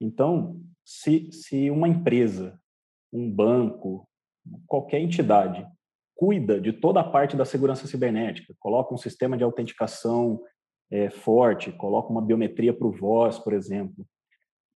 Então, 0.00 0.60
se, 0.84 1.30
se 1.32 1.70
uma 1.70 1.88
empresa, 1.88 2.60
um 3.12 3.30
banco, 3.30 4.08
qualquer 4.66 5.00
entidade 5.00 5.66
cuida 6.16 6.58
de 6.58 6.72
toda 6.72 7.00
a 7.00 7.04
parte 7.04 7.36
da 7.36 7.44
segurança 7.44 7.86
cibernética, 7.86 8.54
coloca 8.58 8.94
um 8.94 8.98
sistema 8.98 9.36
de 9.36 9.44
autenticação 9.44 10.40
é, 10.90 11.10
forte, 11.10 11.70
coloca 11.72 12.10
uma 12.10 12.22
biometria 12.22 12.72
para 12.72 12.86
o 12.86 12.92
voz, 12.92 13.38
por 13.38 13.52
exemplo, 13.52 14.06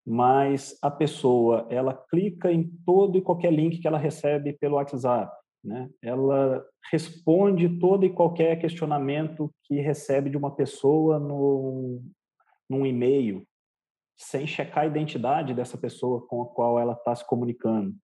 mas 0.06 0.76
a 0.82 0.90
pessoa 0.90 1.66
ela 1.70 1.94
clica 1.94 2.52
em 2.52 2.70
todo 2.84 3.16
e 3.16 3.22
qualquer 3.22 3.52
link 3.52 3.78
que 3.78 3.86
ela 3.86 3.98
recebe 3.98 4.52
pelo 4.54 4.76
WhatsApp, 4.76 5.32
né? 5.64 5.88
Ela 6.02 6.64
responde 6.90 7.78
todo 7.78 8.04
e 8.04 8.12
qualquer 8.12 8.58
questionamento 8.58 9.50
que 9.64 9.80
recebe 9.80 10.30
de 10.30 10.36
uma 10.36 10.54
pessoa 10.54 11.18
no 11.18 12.02
num 12.68 12.86
e-mail, 12.86 13.44
sem 14.16 14.46
checar 14.46 14.84
a 14.84 14.86
identidade 14.86 15.52
dessa 15.52 15.76
pessoa 15.76 16.24
com 16.28 16.42
a 16.42 16.46
qual 16.46 16.78
ela 16.78 16.92
está 16.92 17.16
se 17.16 17.26
comunicando. 17.26 17.96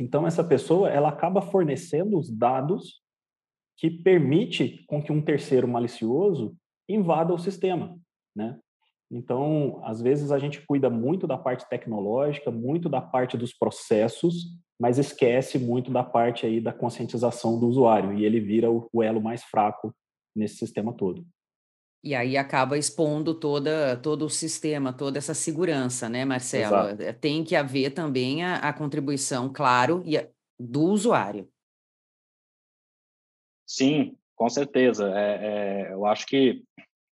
Então 0.00 0.26
essa 0.26 0.42
pessoa 0.42 0.88
ela 0.88 1.10
acaba 1.10 1.42
fornecendo 1.42 2.18
os 2.18 2.30
dados 2.30 3.02
que 3.76 3.90
permite 3.90 4.82
com 4.86 5.02
que 5.02 5.12
um 5.12 5.22
terceiro 5.22 5.68
malicioso 5.68 6.56
invada 6.88 7.34
o 7.34 7.38
sistema, 7.38 7.98
né? 8.34 8.58
Então, 9.12 9.80
às 9.84 10.00
vezes 10.00 10.30
a 10.30 10.38
gente 10.38 10.64
cuida 10.66 10.88
muito 10.88 11.26
da 11.26 11.36
parte 11.36 11.68
tecnológica, 11.68 12.50
muito 12.50 12.88
da 12.88 13.00
parte 13.00 13.36
dos 13.36 13.52
processos, 13.52 14.56
mas 14.80 14.98
esquece 14.98 15.58
muito 15.58 15.90
da 15.90 16.04
parte 16.04 16.46
aí 16.46 16.60
da 16.60 16.72
conscientização 16.72 17.58
do 17.58 17.66
usuário 17.66 18.16
e 18.16 18.24
ele 18.24 18.40
vira 18.40 18.68
o 18.70 19.02
elo 19.02 19.20
mais 19.20 19.42
fraco 19.42 19.92
nesse 20.34 20.56
sistema 20.56 20.92
todo. 20.92 21.26
E 22.02 22.14
aí 22.14 22.36
acaba 22.36 22.78
expondo 22.78 23.34
toda, 23.34 23.96
todo 23.96 24.24
o 24.24 24.30
sistema, 24.30 24.92
toda 24.92 25.18
essa 25.18 25.34
segurança, 25.34 26.08
né, 26.08 26.24
Marcelo? 26.24 26.76
Exato. 26.76 27.02
É, 27.02 27.12
tem 27.12 27.44
que 27.44 27.54
haver 27.54 27.90
também 27.90 28.42
a, 28.42 28.56
a 28.56 28.72
contribuição, 28.72 29.52
claro, 29.52 30.02
e 30.06 30.16
a, 30.16 30.26
do 30.58 30.82
usuário. 30.82 31.46
Sim, 33.66 34.16
com 34.34 34.48
certeza. 34.48 35.12
É, 35.14 35.88
é, 35.88 35.92
eu 35.92 36.06
acho 36.06 36.26
que 36.26 36.64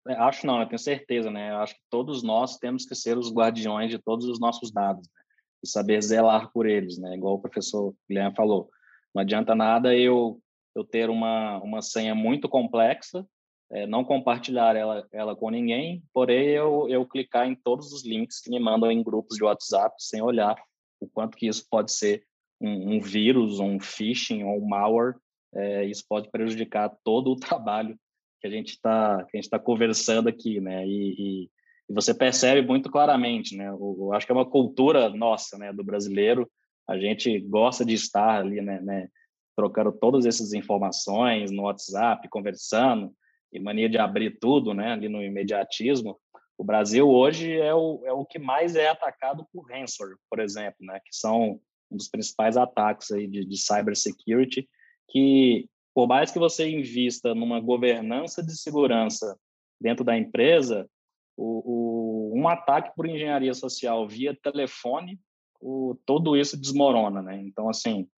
é, 0.07 0.15
acho 0.15 0.47
não, 0.47 0.61
eu 0.61 0.67
tenho 0.67 0.79
certeza, 0.79 1.31
né? 1.31 1.53
Eu 1.53 1.59
acho 1.59 1.75
que 1.75 1.81
todos 1.91 2.23
nós 2.23 2.59
temos 2.59 2.85
que 2.85 2.95
ser 2.95 3.17
os 3.17 3.33
guardiões 3.33 3.91
de 3.91 3.99
todos 3.99 4.27
os 4.27 4.39
nossos 4.39 4.71
dados 4.71 5.07
né? 5.09 5.23
e 5.65 5.69
saber 5.69 6.03
zelar 6.03 6.53
por 6.53 6.67
eles, 6.67 6.99
né? 6.99 7.15
Igual 7.17 7.35
o 7.35 7.41
professor 7.41 7.95
Guilherme 8.09 8.37
falou. 8.37 8.69
Não 9.15 9.23
adianta 9.23 9.55
nada 9.55 9.97
eu 9.97 10.41
eu 10.77 10.85
ter 10.85 11.09
uma 11.09 11.59
uma 11.63 11.81
senha 11.81 12.15
muito 12.15 12.49
complexa, 12.49 13.27
é, 13.71 13.87
não 13.87 14.05
compartilhar 14.05 14.77
ela 14.77 15.07
ela 15.13 15.35
com 15.35 15.51
ninguém, 15.51 16.03
porém 16.13 16.49
eu 16.49 16.89
eu 16.89 17.07
clicar 17.07 17.49
em 17.49 17.55
todos 17.55 17.93
os 17.93 18.05
links 18.05 18.41
que 18.41 18.51
me 18.51 18.61
mandam 18.61 18.91
em 18.91 19.03
grupos 19.03 19.37
de 19.37 19.45
WhatsApp 19.45 19.95
sem 19.99 20.23
olhar 20.23 20.57
o 21.01 21.09
quanto 21.09 21.37
que 21.37 21.47
isso 21.47 21.67
pode 21.71 21.93
ser 21.93 22.25
um, 22.61 22.97
um 22.97 23.01
vírus, 23.01 23.61
um 23.61 23.79
phishing 23.79 24.43
ou 24.45 24.63
um 24.63 24.69
malware. 24.69 25.15
É, 25.55 25.85
isso 25.85 26.05
pode 26.09 26.31
prejudicar 26.31 26.91
todo 27.05 27.31
o 27.31 27.37
trabalho 27.39 27.97
que 28.41 28.47
a 28.47 28.51
gente 28.51 28.71
está 28.71 29.25
que 29.25 29.37
a 29.37 29.39
gente 29.39 29.47
está 29.47 29.59
conversando 29.59 30.29
aqui, 30.29 30.61
né? 30.61 30.87
E, 30.87 31.15
e, 31.19 31.51
e, 31.89 31.95
você 31.95 32.15
percebe 32.15 32.67
muito 32.67 32.91
claramente, 32.91 33.57
né? 33.57 33.69
Eu, 33.69 33.97
eu, 33.99 34.13
acho 34.13 34.27
que 34.27 34.33
é 34.33 34.35
uma 34.35 34.49
cultura 34.49 35.09
nossa, 35.11 35.57
né, 35.57 35.73
do 35.73 35.85
brasileiro. 35.85 36.51
A 36.87 36.99
gente 36.99 37.41
gosta 37.41 37.85
de 37.85 37.95
estar 37.95 38.41
ali, 38.41 38.61
né, 38.61 38.81
né 38.83 39.09
trocando 39.57 39.93
todas 39.93 40.27
essas 40.27 40.53
informações 40.53 41.51
no 41.51 41.63
WhatsApp, 41.63 42.29
conversando, 42.29 43.15
e 43.55 43.61
mania 43.61 43.89
de 43.89 43.97
abrir 43.97 44.39
tudo, 44.41 44.75
né, 44.75 44.93
ali 44.93 45.09
no 45.09 45.23
imediatismo. 45.23 46.19
O 46.59 46.65
Brasil 46.65 47.09
hoje 47.09 47.53
é 47.53 47.75
o, 47.75 48.03
é 48.05 48.13
o 48.13 48.27
que 48.27 48.39
mais 48.39 48.75
é 48.75 48.89
atacado 48.89 49.47
por 49.53 49.71
ransomware, 49.71 50.17
por 50.29 50.41
exemplo, 50.41 50.79
né, 50.81 51.01
que 51.01 51.15
são 51.17 51.61
um 51.91 51.97
dos 51.97 52.09
principais 52.09 52.57
ataques 52.57 53.13
aí 53.13 53.27
de, 53.27 53.45
de 53.45 53.57
cybersecurity, 53.57 54.69
que 55.09 55.69
por 55.95 56.09
mais 56.09 56.33
que 56.33 56.39
você 56.39 56.69
invista 56.69 57.35
numa 57.35 57.61
governança 57.61 58.43
de 58.43 58.57
segurança 58.57 59.39
dentro 59.81 60.05
da 60.05 60.17
empresa, 60.17 60.89
o, 61.37 62.33
o, 62.33 62.41
um 62.41 62.49
ataque 62.49 62.93
por 62.97 63.07
engenharia 63.07 63.55
social 63.55 64.09
via 64.09 64.37
telefone, 64.43 65.21
o, 65.61 65.97
todo 66.05 66.37
isso 66.37 66.61
desmorona, 66.61 67.23
né? 67.23 67.41
Então, 67.41 67.69
assim, 67.69 68.09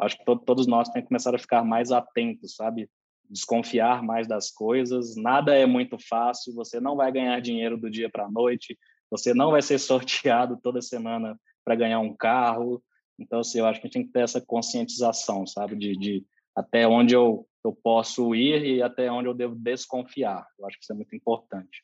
acho 0.00 0.16
que 0.18 0.24
to, 0.24 0.38
todos 0.38 0.66
nós 0.66 0.88
temos 0.88 1.04
que 1.04 1.08
começar 1.08 1.34
a 1.34 1.38
ficar 1.38 1.64
mais 1.64 1.90
atentos, 1.90 2.54
sabe? 2.54 2.88
Desconfiar 3.30 4.02
mais 4.02 4.26
das 4.26 4.50
coisas. 4.50 5.16
Nada 5.16 5.54
é 5.54 5.66
muito 5.66 5.96
fácil. 5.98 6.54
Você 6.54 6.80
não 6.80 6.96
vai 6.96 7.10
ganhar 7.12 7.40
dinheiro 7.40 7.76
do 7.76 7.90
dia 7.90 8.10
para 8.10 8.24
a 8.24 8.30
noite. 8.30 8.78
Você 9.10 9.34
não 9.34 9.50
vai 9.50 9.62
ser 9.62 9.78
sorteado 9.80 10.58
toda 10.62 10.82
semana 10.82 11.38
para 11.64 11.74
ganhar 11.74 12.00
um 12.00 12.14
carro. 12.14 12.82
Então, 13.18 13.40
assim, 13.40 13.58
eu 13.58 13.66
acho 13.66 13.80
que 13.80 13.86
a 13.86 13.88
gente 13.88 13.94
tem 13.94 14.06
que 14.06 14.12
ter 14.12 14.20
essa 14.20 14.40
conscientização, 14.40 15.46
sabe? 15.46 15.74
de, 15.76 15.96
de 15.96 16.26
até 16.54 16.86
onde 16.86 17.14
eu, 17.14 17.46
eu 17.64 17.72
posso 17.72 18.34
ir 18.34 18.64
e 18.64 18.82
até 18.82 19.10
onde 19.10 19.28
eu 19.28 19.34
devo 19.34 19.54
desconfiar. 19.54 20.46
Eu 20.58 20.66
acho 20.66 20.78
que 20.78 20.84
isso 20.84 20.92
é 20.92 20.96
muito 20.96 21.14
importante. 21.14 21.82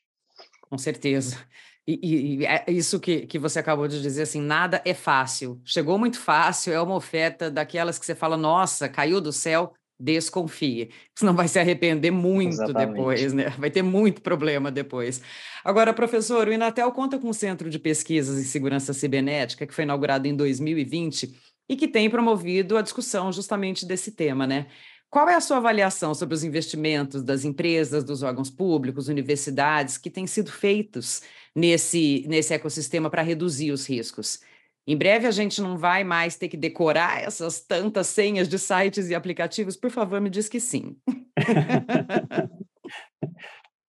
Com 0.61 0.77
certeza. 0.77 1.37
E, 1.85 1.99
e, 2.01 2.37
e 2.37 2.45
é 2.45 2.65
isso 2.69 2.99
que, 2.99 3.27
que 3.27 3.37
você 3.37 3.59
acabou 3.59 3.87
de 3.87 4.01
dizer, 4.01 4.23
assim, 4.23 4.41
nada 4.41 4.81
é 4.85 4.93
fácil. 4.93 5.61
Chegou 5.65 5.99
muito 5.99 6.19
fácil, 6.19 6.73
é 6.73 6.81
uma 6.81 6.95
oferta 6.95 7.51
daquelas 7.51 7.99
que 7.99 8.05
você 8.05 8.15
fala, 8.15 8.37
nossa, 8.37 8.87
caiu 8.87 9.19
do 9.19 9.33
céu, 9.33 9.73
desconfie. 10.03 10.89
Senão 11.17 11.33
vai 11.33 11.47
se 11.47 11.57
arrepender 11.57 12.11
muito 12.11 12.53
Exatamente. 12.53 12.89
depois, 12.89 13.33
né? 13.33 13.49
Vai 13.57 13.71
ter 13.71 13.81
muito 13.81 14.21
problema 14.21 14.69
depois. 14.69 15.21
Agora, 15.63 15.93
professor, 15.93 16.47
o 16.47 16.53
Inatel 16.53 16.91
conta 16.91 17.17
com 17.17 17.29
um 17.29 17.33
centro 17.33 17.69
de 17.69 17.79
pesquisas 17.79 18.37
em 18.37 18.43
segurança 18.43 18.91
cibernética 18.93 19.65
que 19.65 19.73
foi 19.73 19.85
inaugurado 19.85 20.27
em 20.27 20.35
2020 20.35 21.33
e 21.69 21.75
que 21.77 21.87
tem 21.87 22.09
promovido 22.09 22.77
a 22.77 22.81
discussão 22.81 23.31
justamente 23.31 23.85
desse 23.85 24.11
tema, 24.11 24.45
né? 24.45 24.67
Qual 25.09 25.29
é 25.29 25.35
a 25.35 25.41
sua 25.41 25.57
avaliação 25.57 26.13
sobre 26.13 26.33
os 26.33 26.43
investimentos 26.43 27.21
das 27.21 27.45
empresas, 27.45 28.03
dos 28.03 28.23
órgãos 28.23 28.49
públicos, 28.49 29.07
universidades 29.07 29.97
que 29.97 30.09
têm 30.09 30.25
sido 30.25 30.51
feitos 30.51 31.21
nesse, 31.55 32.25
nesse 32.27 32.53
ecossistema 32.53 33.09
para 33.09 33.21
reduzir 33.21 33.71
os 33.71 33.87
riscos? 33.87 34.39
Em 34.85 34.97
breve 34.97 35.27
a 35.27 35.31
gente 35.31 35.61
não 35.61 35.77
vai 35.77 36.03
mais 36.03 36.35
ter 36.35 36.49
que 36.49 36.57
decorar 36.57 37.23
essas 37.23 37.61
tantas 37.61 38.07
senhas 38.07 38.49
de 38.49 38.59
sites 38.59 39.09
e 39.09 39.15
aplicativos? 39.15 39.77
Por 39.77 39.89
favor, 39.89 40.19
me 40.19 40.29
diz 40.29 40.49
que 40.49 40.59
sim. 40.59 40.97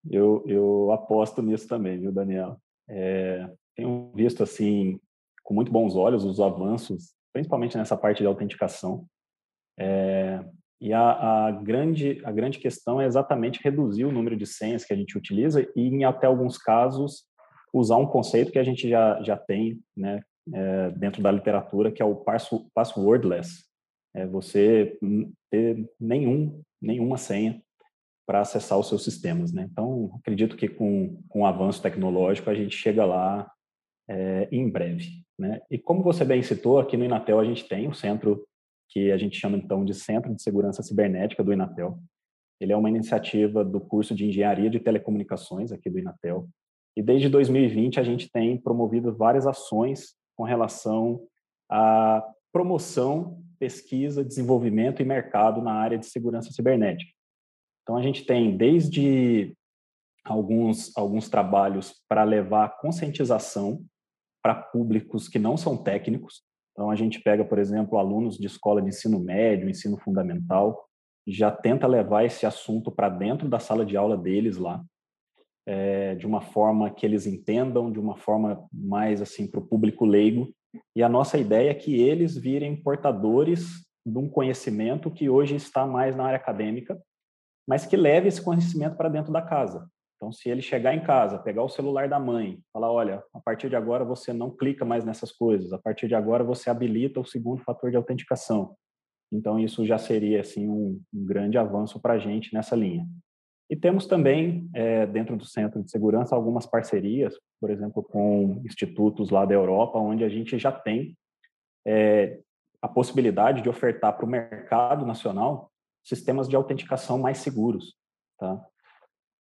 Eu, 0.10 0.44
eu 0.48 0.92
aposto 0.92 1.42
nisso 1.42 1.68
também, 1.68 2.00
viu, 2.00 2.12
Daniel? 2.12 2.58
É, 2.90 3.48
tenho 3.76 4.12
visto, 4.16 4.44
assim, 4.44 5.00
com 5.44 5.54
muito 5.54 5.72
bons 5.72 5.96
olhos 5.96 6.26
os 6.26 6.40
avanços, 6.40 7.14
principalmente 7.32 7.78
nessa 7.78 7.96
parte 7.96 8.20
de 8.20 8.26
autenticação. 8.26 9.06
É, 9.80 10.44
e 10.82 10.92
a, 10.92 11.48
a, 11.48 11.52
grande, 11.52 12.22
a 12.26 12.32
grande 12.32 12.60
questão 12.60 13.00
é 13.00 13.06
exatamente 13.06 13.62
reduzir 13.64 14.06
o 14.06 14.12
número 14.12 14.36
de 14.36 14.48
senhas 14.48 14.84
que 14.84 14.92
a 14.92 14.96
gente 14.96 15.18
utiliza 15.18 15.62
e, 15.76 15.82
em 15.82 16.04
até 16.04 16.26
alguns 16.26 16.58
casos, 16.58 17.24
usar 17.72 17.98
um 17.98 18.08
conceito 18.08 18.52
que 18.52 18.60
a 18.60 18.64
gente 18.64 18.90
já, 18.90 19.22
já 19.22 19.38
tem 19.38 19.80
né, 19.96 20.22
é, 20.54 20.90
dentro 20.92 21.22
da 21.22 21.32
literatura, 21.32 21.92
que 21.92 22.02
é 22.02 22.06
o 22.06 22.24
passwordless. 22.74 23.64
É 24.14 24.26
você 24.26 24.98
ter 25.50 25.90
nenhum, 26.00 26.62
nenhuma 26.82 27.18
senha 27.18 27.62
para 28.26 28.42
acessar 28.42 28.78
os 28.78 28.88
seus 28.88 29.04
sistemas. 29.04 29.52
Né? 29.52 29.68
Então, 29.72 30.12
acredito 30.20 30.56
que 30.56 30.68
com, 30.68 31.22
com 31.28 31.42
o 31.42 31.46
avanço 31.46 31.82
tecnológico 31.82 32.50
a 32.50 32.56
gente 32.56 32.76
chega 32.76 33.06
lá 33.06 33.50
é, 34.10 34.48
em 34.52 34.70
breve. 34.70 35.24
Né? 35.40 35.62
E 35.70 35.78
como 35.78 36.04
você 36.04 36.24
bem 36.24 36.42
citou, 36.42 36.80
aqui 36.80 36.96
no 36.98 37.06
Inatel 37.06 37.40
a 37.40 37.46
gente 37.46 37.68
tem 37.68 37.88
o 37.88 37.94
centro 37.94 38.46
que 38.90 39.12
a 39.12 39.18
gente 39.18 39.38
chama 39.38 39.58
então 39.58 39.86
de 39.86 39.94
Centro 39.94 40.36
de 40.36 40.42
Segurança 40.42 40.84
Cibernética 40.84 41.44
do 41.44 41.54
Inatel. 41.54 41.98
Ele 42.60 42.74
é 42.74 42.78
uma 42.78 42.90
iniciativa 42.90 43.64
do 43.64 43.80
curso 43.80 44.14
de 44.14 44.26
Engenharia 44.26 44.70
de 44.70 44.80
Telecomunicações 44.80 45.72
aqui 45.72 45.90
do 45.90 45.98
Inatel. 45.98 46.48
E 46.96 47.02
desde 47.02 47.30
2020 47.30 48.00
a 48.00 48.04
gente 48.04 48.30
tem 48.30 48.58
promovido 48.58 49.16
várias 49.16 49.48
ações 49.48 50.14
com 50.42 50.46
relação 50.46 51.22
à 51.70 52.28
promoção, 52.52 53.44
pesquisa, 53.60 54.26
desenvolvimento 54.26 55.00
e 55.00 55.06
mercado 55.06 55.62
na 55.62 55.72
área 55.72 56.00
de 56.00 56.08
segurança 56.08 56.52
cibernética. 56.52 57.12
Então 57.84 57.96
a 57.96 58.02
gente 58.02 58.26
tem 58.26 58.58
desde 58.58 59.56
alguns 60.26 60.98
alguns 60.98 61.30
trabalhos 61.30 61.94
para 62.10 62.24
levar 62.24 62.80
conscientização 62.80 63.86
para 64.42 64.56
públicos 64.56 65.30
que 65.30 65.38
não 65.38 65.56
são 65.56 65.78
técnicos. 65.78 66.42
Então 66.72 66.90
a 66.90 66.96
gente 66.96 67.20
pega, 67.22 67.46
por 67.46 67.60
exemplo, 67.60 68.00
alunos 68.00 68.36
de 68.36 68.48
escola 68.48 68.82
de 68.82 68.90
ensino 68.90 69.20
médio, 69.20 69.70
ensino 69.70 69.96
fundamental, 70.00 70.90
já 71.28 71.52
tenta 71.52 71.86
levar 71.86 72.26
esse 72.26 72.48
assunto 72.48 72.92
para 72.92 73.10
dentro 73.10 73.48
da 73.48 73.60
sala 73.60 73.86
de 73.86 73.96
aula 73.96 74.18
deles 74.18 74.58
lá 74.58 74.84
é, 75.66 76.16
de 76.16 76.26
uma 76.26 76.42
forma 76.42 76.90
que 76.90 77.06
eles 77.06 77.26
entendam, 77.26 77.92
de 77.92 78.00
uma 78.00 78.18
forma 78.18 78.66
mais 78.72 79.22
assim 79.22 79.48
para 79.48 79.60
o 79.60 79.66
público 79.66 80.06
leigo. 80.06 80.54
E 80.96 81.04
a 81.04 81.10
nossa 81.10 81.38
ideia 81.38 81.72
é 81.72 81.76
que 81.76 82.00
eles 82.00 82.36
virem 82.36 82.76
portadores 82.76 83.86
de 84.06 84.18
um 84.18 84.28
conhecimento 84.28 85.12
que 85.12 85.30
hoje 85.30 85.56
está 85.56 85.86
mais 85.86 86.16
na 86.16 86.26
área 86.26 86.38
acadêmica, 86.38 87.00
mas 87.68 87.86
que 87.86 87.96
leve 87.96 88.28
esse 88.28 88.42
conhecimento 88.42 88.96
para 88.96 89.10
dentro 89.10 89.32
da 89.32 89.42
casa. 89.42 89.88
Então, 90.16 90.32
se 90.32 90.50
ele 90.50 90.62
chegar 90.62 90.94
em 90.94 91.04
casa, 91.04 91.40
pegar 91.40 91.64
o 91.64 91.70
celular 91.70 92.08
da 92.08 92.20
mãe, 92.20 92.60
falar, 92.72 92.92
olha, 92.92 93.24
a 93.34 93.40
partir 93.40 93.70
de 93.70 93.76
agora 93.76 94.06
você 94.06 94.32
não 94.32 94.52
clica 94.52 94.86
mais 94.86 95.04
nessas 95.04 95.32
coisas, 95.32 95.74
a 95.74 95.80
partir 95.80 96.08
de 96.08 96.14
agora 96.14 96.44
você 96.44 96.70
habilita 96.70 97.20
o 97.20 97.26
segundo 97.26 97.64
fator 97.64 97.90
de 97.90 97.98
autenticação. 97.98 98.76
Então, 99.34 99.60
isso 99.60 99.86
já 99.86 99.98
seria 99.98 100.42
assim 100.42 100.68
um, 100.68 101.02
um 101.12 101.26
grande 101.26 101.58
avanço 101.58 102.00
para 102.00 102.14
a 102.14 102.20
gente 102.20 102.54
nessa 102.54 102.76
linha. 102.76 103.08
E 103.72 103.76
temos 103.78 104.06
também, 104.06 104.70
é, 104.74 105.08
dentro 105.08 105.38
do 105.38 105.46
Centro 105.46 105.82
de 105.82 105.90
Segurança, 105.90 106.36
algumas 106.36 106.66
parcerias, 106.66 107.40
por 107.58 107.70
exemplo, 107.70 108.04
com 108.04 108.62
institutos 108.66 109.30
lá 109.30 109.46
da 109.46 109.54
Europa, 109.54 109.98
onde 109.98 110.26
a 110.26 110.30
gente 110.30 110.60
já 110.60 110.74
tem 110.74 111.18
é, 111.88 112.42
a 112.82 112.90
possibilidade 112.90 113.62
de 113.62 113.70
ofertar 113.70 114.18
para 114.18 114.26
o 114.26 114.30
mercado 114.30 115.06
nacional 115.06 115.72
sistemas 116.04 116.50
de 116.50 116.56
autenticação 116.58 117.18
mais 117.18 117.38
seguros. 117.38 117.96
Tá? 118.38 118.62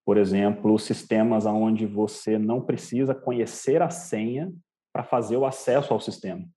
Por 0.05 0.15
exemplo, 0.15 0.79
sistemas 0.79 1.45
onde 1.45 1.85
você 1.85 2.39
não 2.39 2.61
precisa 2.61 3.13
conhecer 3.13 3.81
a 3.81 3.89
senha 3.89 4.49
para 4.93 5.03
fazer 5.03 5.35
o 5.35 5.45
acesso 5.45 5.93
ao 5.93 5.99
sistema. 5.99 6.47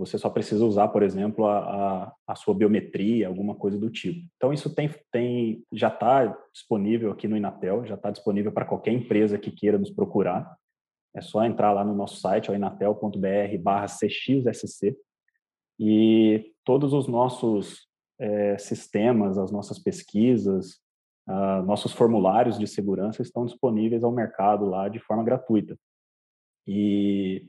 Você 0.00 0.16
só 0.16 0.30
precisa 0.30 0.64
usar, 0.64 0.88
por 0.88 1.02
exemplo, 1.02 1.46
a, 1.46 1.58
a, 1.58 2.10
a 2.28 2.34
sua 2.34 2.54
biometria, 2.54 3.28
alguma 3.28 3.54
coisa 3.54 3.78
do 3.78 3.90
tipo. 3.90 4.26
Então, 4.36 4.50
isso 4.50 4.74
tem, 4.74 4.88
tem 5.12 5.62
já 5.72 5.88
está 5.88 6.34
disponível 6.52 7.12
aqui 7.12 7.28
no 7.28 7.36
Inatel, 7.36 7.84
já 7.84 7.96
está 7.96 8.10
disponível 8.10 8.50
para 8.50 8.64
qualquer 8.64 8.92
empresa 8.92 9.38
que 9.38 9.50
queira 9.50 9.78
nos 9.78 9.90
procurar. 9.90 10.56
É 11.14 11.20
só 11.20 11.44
entrar 11.44 11.72
lá 11.72 11.84
no 11.84 11.94
nosso 11.94 12.18
site, 12.18 12.50
inatel.br/cxsc, 12.50 14.96
e 15.78 16.50
todos 16.64 16.94
os 16.94 17.06
nossos 17.06 17.86
é, 18.18 18.56
sistemas, 18.56 19.36
as 19.36 19.50
nossas 19.50 19.78
pesquisas, 19.78 20.80
uh, 21.28 21.60
nossos 21.66 21.92
formulários 21.92 22.58
de 22.58 22.66
segurança 22.66 23.20
estão 23.20 23.44
disponíveis 23.44 24.02
ao 24.02 24.12
mercado 24.12 24.64
lá 24.64 24.88
de 24.88 24.98
forma 24.98 25.24
gratuita. 25.24 25.76
E 26.66 27.46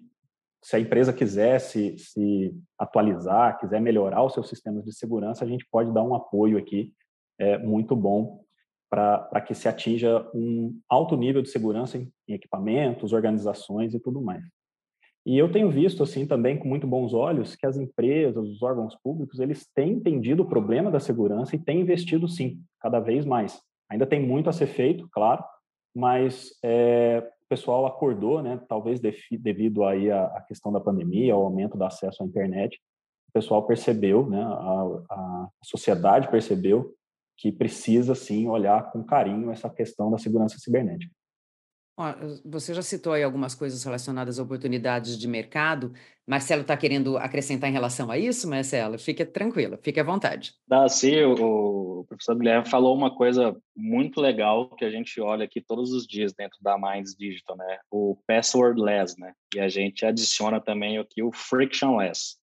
se 0.63 0.76
a 0.76 0.80
empresa 0.80 1.12
quiser 1.12 1.60
se, 1.60 1.97
se 1.97 2.56
atualizar, 2.78 3.60
quiser 3.60 3.82
melhorar 3.82 4.24
os 4.24 4.34
seus 4.34 4.47
sistemas 4.47 4.86
de 4.86 4.93
segurança, 4.93 5.43
a 5.43 5.47
gente 5.47 5.65
pode 5.71 5.91
dar 5.91 6.04
um 6.04 6.13
apoio 6.13 6.58
aqui 6.58 6.93
é, 7.39 7.58
muito 7.58 7.95
bom 7.95 8.43
para 8.89 9.41
que 9.41 9.56
se 9.56 9.67
atinja 9.67 10.30
um 10.34 10.78
alto 10.88 11.15
nível 11.15 11.41
de 11.41 11.50
segurança 11.50 11.97
em, 11.97 12.12
em, 12.28 12.34
equipamentos, 12.34 13.13
organizações 13.13 13.93
e 13.93 14.00
tudo 14.00 14.21
mais. 14.21 14.43
E 15.26 15.38
eu 15.38 15.52
tenho 15.52 15.69
visto 15.69 16.04
assim 16.04 16.28
também 16.28 16.58
com 16.58 16.67
muito 16.67 16.86
bons 16.86 17.13
olhos 17.13 17.56
que 17.56 17.65
as 17.65 17.78
empresas, 17.78 18.45
os 18.45 18.62
órgãos 18.62 18.95
públicos, 19.02 19.39
eles 19.39 19.67
têm 19.74 19.93
entendido 19.93 20.43
o 20.43 20.47
problema 20.47 20.91
da 20.91 21.00
segurança 21.00 21.56
e 21.56 21.60
têm 21.60 21.82
investido 21.82 22.28
sim, 22.28 22.60
cada 22.80 23.00
vez 23.00 23.26
mais. 23.26 23.62
Ainda 23.89 24.06
tem 24.06 24.19
muito 24.19 24.50
a 24.50 24.54
ser 24.54 24.67
feito, 24.67 25.08
claro, 25.12 25.43
mas 25.95 26.52
é, 26.63 27.28
pessoal 27.52 27.86
acordou, 27.86 28.42
né, 28.42 28.62
talvez 28.70 29.02
devido 29.02 29.84
aí 29.84 30.10
à, 30.10 30.42
questão 30.48 30.72
da 30.72 30.80
pandemia, 30.80 31.34
ao 31.34 31.44
aumento 31.44 31.78
do 31.78 31.84
acesso 31.84 32.24
à 32.24 32.26
internet, 32.26 32.80
o 33.28 33.34
pessoal 33.34 33.68
percebeu, 33.68 34.26
né, 34.26 34.42
a, 34.42 35.04
a 35.10 35.50
sociedade 35.62 36.30
percebeu 36.30 36.96
que 37.36 37.52
precisa 37.52 38.16
sim 38.16 38.48
olhar 38.48 38.90
com 38.94 39.04
carinho 39.04 39.52
essa 39.52 39.70
questão 39.70 40.10
da 40.10 40.18
segurança 40.18 40.58
cibernética. 40.60 41.14
Você 42.46 42.74
já 42.74 42.82
citou 42.82 43.14
aí 43.14 43.24
algumas 43.24 43.56
coisas 43.56 43.84
relacionadas 43.84 44.40
a 44.40 44.44
oportunidades 44.44 45.18
de 45.18 45.28
mercado. 45.28 45.94
Marcelo 46.28 46.62
está 46.62 46.78
querendo 46.78 47.18
acrescentar 47.18 47.70
em 47.70 47.74
relação 47.74 48.10
a 48.10 48.18
isso, 48.18 48.50
Marcelo? 48.50 48.98
Fique 48.98 49.26
tranquila, 49.26 49.78
fique 49.82 50.00
à 50.00 50.04
vontade. 50.04 50.54
Dá, 50.68 50.88
sim, 50.88 51.22
o, 51.24 52.06
professor 52.08 52.38
Guilherme 52.38 52.70
falou 52.70 52.96
uma 52.96 53.16
coisa 53.16 53.56
muito 53.76 54.22
legal 54.22 54.70
que 54.76 54.86
a 54.86 54.90
gente 54.90 55.20
olha 55.20 55.46
aqui 55.46 55.62
todos 55.62 55.92
os 55.92 56.06
dias 56.06 56.34
dentro 56.34 56.58
da 56.62 56.78
Minds 56.78 57.16
Digital, 57.16 57.58
né? 57.58 57.80
O 57.90 58.18
passwordless, 58.28 59.20
né? 59.20 59.34
E 59.56 59.60
a 59.60 59.70
gente 59.70 60.06
adiciona 60.06 60.60
também 60.60 60.98
aqui 60.98 61.24
o 61.24 61.32
frictionless. 61.32 62.38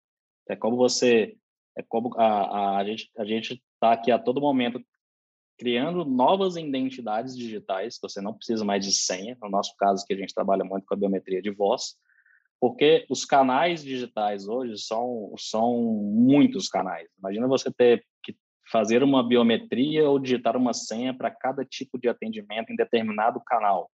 É 0.48 0.56
como 0.56 0.76
você, 0.76 1.36
é 1.76 1.82
como 1.86 2.14
a, 2.18 2.26
a, 2.26 2.78
a 2.78 2.84
gente 2.84 3.10
a 3.16 3.24
está 3.24 3.92
aqui 3.92 4.10
a 4.10 4.18
todo 4.18 4.40
momento 4.40 4.82
criando 5.58 6.04
novas 6.04 6.56
identidades 6.56 7.36
digitais, 7.36 7.98
você 8.00 8.20
não 8.20 8.32
precisa 8.32 8.64
mais 8.64 8.84
de 8.84 8.92
senha, 8.92 9.36
no 9.42 9.50
nosso 9.50 9.74
caso 9.76 10.04
que 10.06 10.14
a 10.14 10.16
gente 10.16 10.32
trabalha 10.32 10.64
muito 10.64 10.86
com 10.86 10.94
a 10.94 10.96
biometria 10.96 11.42
de 11.42 11.50
voz, 11.50 11.96
porque 12.60 13.04
os 13.10 13.24
canais 13.24 13.82
digitais 13.82 14.48
hoje 14.48 14.78
são, 14.78 15.32
são 15.36 15.74
muitos 15.82 16.68
canais. 16.68 17.08
Imagina 17.18 17.48
você 17.48 17.72
ter 17.72 18.04
que 18.22 18.36
fazer 18.70 19.02
uma 19.02 19.26
biometria 19.26 20.08
ou 20.08 20.18
digitar 20.18 20.56
uma 20.56 20.72
senha 20.72 21.12
para 21.12 21.30
cada 21.30 21.64
tipo 21.64 21.98
de 21.98 22.08
atendimento 22.08 22.72
em 22.72 22.76
determinado 22.76 23.40
canal. 23.44 23.90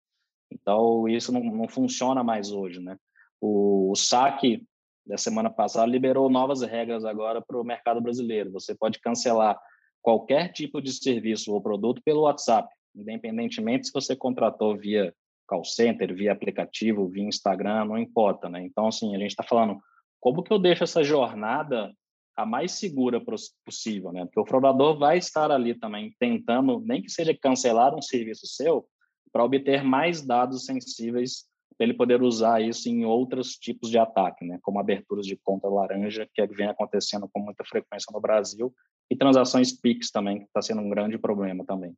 Então, 0.51 1.07
isso 1.07 1.31
não, 1.31 1.43
não 1.43 1.67
funciona 1.67 2.23
mais 2.23 2.51
hoje, 2.51 2.79
né? 2.79 2.97
O, 3.41 3.91
o 3.91 3.95
saque 3.95 4.65
da 5.05 5.17
semana 5.17 5.49
passada 5.49 5.89
liberou 5.89 6.29
novas 6.29 6.61
regras 6.61 7.03
agora 7.03 7.41
para 7.41 7.59
o 7.59 7.63
mercado 7.63 7.99
brasileiro. 7.99 8.51
Você 8.51 8.73
pode 8.73 8.99
cancelar 8.99 9.59
qualquer 10.03 10.51
tipo 10.51 10.81
de 10.81 10.91
serviço 10.91 11.53
ou 11.53 11.61
produto 11.61 12.01
pelo 12.03 12.23
WhatsApp, 12.23 12.67
independentemente 12.93 13.87
se 13.87 13.93
você 13.93 14.15
contratou 14.15 14.77
via 14.77 15.15
call 15.47 15.63
center, 15.63 16.13
via 16.13 16.33
aplicativo, 16.33 17.07
via 17.07 17.23
Instagram, 17.23 17.85
não 17.85 17.97
importa, 17.97 18.49
né? 18.49 18.63
Então, 18.63 18.87
assim, 18.87 19.15
a 19.15 19.19
gente 19.19 19.31
está 19.31 19.43
falando 19.43 19.79
como 20.19 20.43
que 20.43 20.51
eu 20.51 20.59
deixo 20.59 20.83
essa 20.83 21.03
jornada 21.03 21.91
a 22.35 22.45
mais 22.45 22.73
segura 22.73 23.21
possível, 23.65 24.11
né? 24.11 24.25
Porque 24.25 24.39
o 24.39 24.45
fraudador 24.45 24.97
vai 24.97 25.17
estar 25.17 25.51
ali 25.51 25.73
também 25.73 26.13
tentando, 26.19 26.79
nem 26.81 27.01
que 27.01 27.09
seja 27.09 27.35
cancelar 27.35 27.95
um 27.95 28.01
serviço 28.01 28.45
seu, 28.45 28.85
para 29.31 29.43
obter 29.43 29.83
mais 29.83 30.21
dados 30.21 30.65
sensíveis 30.65 31.45
para 31.77 31.85
ele 31.85 31.93
poder 31.95 32.21
usar 32.21 32.61
isso 32.61 32.87
em 32.87 33.03
outros 33.03 33.55
tipos 33.55 33.89
de 33.89 33.97
ataque, 33.97 34.45
né? 34.45 34.59
Como 34.61 34.79
aberturas 34.79 35.25
de 35.25 35.35
conta 35.35 35.67
laranja, 35.67 36.27
que 36.31 36.45
vem 36.47 36.67
acontecendo 36.67 37.27
com 37.31 37.39
muita 37.39 37.63
frequência 37.63 38.11
no 38.13 38.21
Brasil 38.21 38.73
e 39.09 39.15
transações 39.15 39.71
PIX 39.71 40.11
também, 40.11 40.39
que 40.39 40.45
está 40.45 40.61
sendo 40.61 40.81
um 40.81 40.89
grande 40.89 41.17
problema 41.17 41.65
também. 41.65 41.95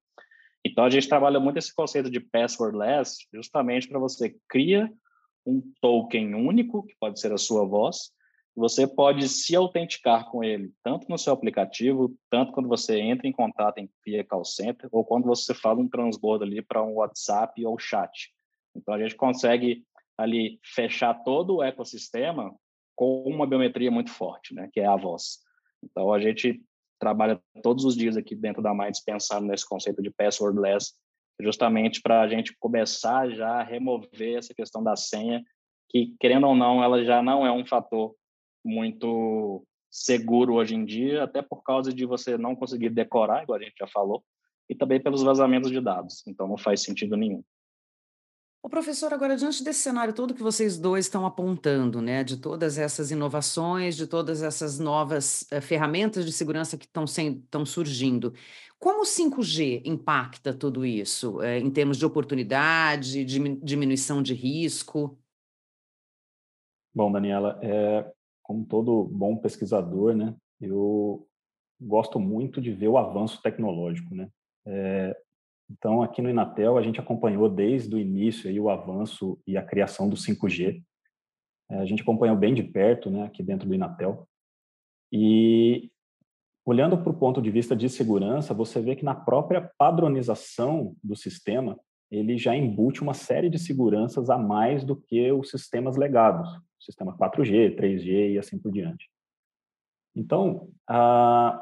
Então, 0.65 0.83
a 0.83 0.89
gente 0.89 1.07
trabalha 1.07 1.39
muito 1.39 1.57
esse 1.57 1.73
conceito 1.73 2.09
de 2.09 2.19
passwordless 2.19 3.27
justamente 3.33 3.87
para 3.87 3.99
você 3.99 4.35
cria 4.49 4.91
um 5.45 5.61
token 5.79 6.33
único, 6.33 6.83
que 6.83 6.95
pode 6.99 7.19
ser 7.19 7.31
a 7.31 7.37
sua 7.37 7.65
voz, 7.65 8.11
você 8.55 8.87
pode 8.87 9.27
se 9.27 9.55
autenticar 9.55 10.29
com 10.31 10.43
ele, 10.43 10.71
tanto 10.81 11.07
no 11.09 11.17
seu 11.17 11.33
aplicativo, 11.33 12.15
tanto 12.31 12.53
quando 12.53 12.69
você 12.69 12.99
entra 12.99 13.27
em 13.27 13.31
contato 13.31 13.79
em 13.79 13.89
via 14.03 14.23
call 14.23 14.45
center, 14.45 14.89
ou 14.91 15.03
quando 15.03 15.25
você 15.25 15.53
fala 15.53 15.81
um 15.81 15.89
transbordo 15.89 16.45
ali 16.45 16.61
para 16.61 16.81
um 16.81 16.93
WhatsApp 16.93 17.63
ou 17.65 17.77
chat. 17.77 18.33
Então, 18.75 18.93
a 18.93 18.99
gente 18.99 19.15
consegue 19.15 19.85
ali 20.17 20.57
fechar 20.63 21.13
todo 21.23 21.57
o 21.57 21.63
ecossistema 21.63 22.55
com 22.95 23.23
uma 23.23 23.45
biometria 23.45 23.91
muito 23.91 24.09
forte, 24.09 24.55
né, 24.55 24.69
que 24.71 24.79
é 24.79 24.85
a 24.85 24.95
voz. 24.95 25.39
Então, 25.83 26.11
a 26.13 26.19
gente 26.19 26.61
trabalha 26.99 27.41
todos 27.61 27.85
os 27.85 27.95
dias 27.95 28.17
aqui 28.17 28.35
dentro 28.35 28.61
da 28.61 28.73
Minds 28.73 29.03
pensando 29.03 29.47
nesse 29.47 29.67
conceito 29.67 30.01
de 30.01 30.11
passwordless, 30.11 30.93
justamente 31.41 32.01
para 32.01 32.21
a 32.21 32.27
gente 32.27 32.55
começar 32.59 33.29
já 33.29 33.59
a 33.59 33.63
remover 33.63 34.37
essa 34.37 34.53
questão 34.53 34.83
da 34.83 34.95
senha, 34.95 35.43
que, 35.89 36.15
querendo 36.19 36.47
ou 36.47 36.55
não, 36.55 36.83
ela 36.83 37.03
já 37.03 37.21
não 37.21 37.45
é 37.45 37.51
um 37.51 37.65
fator 37.65 38.15
muito 38.63 39.65
seguro 39.91 40.55
hoje 40.55 40.75
em 40.75 40.83
dia, 40.83 41.23
até 41.23 41.41
por 41.41 41.63
causa 41.63 41.93
de 41.93 42.05
você 42.05 42.37
não 42.37 42.55
conseguir 42.55 42.89
decorar, 42.89 43.43
igual 43.43 43.59
a 43.59 43.63
gente 43.63 43.75
já 43.79 43.87
falou, 43.87 44.23
e 44.69 44.75
também 44.75 44.99
pelos 44.99 45.23
vazamentos 45.23 45.71
de 45.71 45.79
dados. 45.79 46.25
Então, 46.27 46.47
não 46.47 46.57
faz 46.57 46.81
sentido 46.81 47.15
nenhum. 47.15 47.43
O 48.65 48.69
professor, 48.69 49.13
agora, 49.13 49.37
diante 49.37 49.63
desse 49.63 49.81
cenário 49.81 50.11
todo 50.11 50.33
que 50.33 50.41
vocês 50.41 50.75
dois 50.75 51.05
estão 51.05 51.23
apontando, 51.23 52.01
né, 52.01 52.23
de 52.23 52.35
todas 52.35 52.79
essas 52.79 53.11
inovações, 53.11 53.95
de 53.95 54.07
todas 54.07 54.41
essas 54.41 54.79
novas 54.79 55.47
uh, 55.53 55.61
ferramentas 55.61 56.25
de 56.25 56.31
segurança 56.33 56.75
que 56.75 56.87
estão 56.87 57.63
surgindo, 57.63 58.33
como 58.79 59.03
o 59.03 59.05
5G 59.05 59.83
impacta 59.85 60.51
tudo 60.51 60.83
isso, 60.83 61.37
uh, 61.37 61.43
em 61.43 61.69
termos 61.69 61.95
de 61.95 62.07
oportunidade, 62.07 63.23
de 63.23 63.37
diminuição 63.57 64.23
de 64.23 64.33
risco? 64.33 65.15
Bom, 66.91 67.11
Daniela, 67.11 67.59
é, 67.61 68.11
como 68.41 68.65
todo 68.65 69.03
bom 69.03 69.37
pesquisador, 69.37 70.15
né, 70.15 70.35
eu 70.59 71.27
gosto 71.79 72.19
muito 72.19 72.59
de 72.59 72.71
ver 72.71 72.87
o 72.87 72.97
avanço 72.97 73.39
tecnológico, 73.43 74.15
né? 74.15 74.27
É, 74.65 75.15
então, 75.69 76.03
aqui 76.03 76.21
no 76.21 76.29
Inatel, 76.29 76.77
a 76.77 76.81
gente 76.81 76.99
acompanhou 76.99 77.49
desde 77.49 77.95
o 77.95 77.99
início 77.99 78.49
aí 78.49 78.59
o 78.59 78.69
avanço 78.69 79.39
e 79.47 79.57
a 79.57 79.63
criação 79.63 80.07
do 80.07 80.15
5G. 80.15 80.83
É, 81.71 81.77
a 81.77 81.85
gente 81.85 82.03
acompanhou 82.03 82.37
bem 82.37 82.53
de 82.53 82.63
perto, 82.63 83.09
né, 83.09 83.23
aqui 83.23 83.41
dentro 83.41 83.67
do 83.67 83.73
Inatel. 83.73 84.27
E 85.11 85.91
olhando 86.65 86.97
para 86.97 87.09
o 87.09 87.17
ponto 87.17 87.41
de 87.41 87.49
vista 87.49 87.75
de 87.75 87.89
segurança, 87.89 88.53
você 88.53 88.79
vê 88.79 88.95
que 88.95 89.05
na 89.05 89.15
própria 89.15 89.71
padronização 89.77 90.95
do 91.03 91.15
sistema, 91.15 91.79
ele 92.11 92.37
já 92.37 92.55
embute 92.55 93.01
uma 93.01 93.13
série 93.13 93.49
de 93.49 93.57
seguranças 93.57 94.29
a 94.29 94.37
mais 94.37 94.83
do 94.83 94.95
que 94.95 95.31
os 95.31 95.49
sistemas 95.49 95.97
legados, 95.97 96.47
sistema 96.79 97.17
4G, 97.17 97.75
3G 97.75 98.33
e 98.33 98.37
assim 98.37 98.59
por 98.59 98.71
diante. 98.71 99.09
Então, 100.15 100.69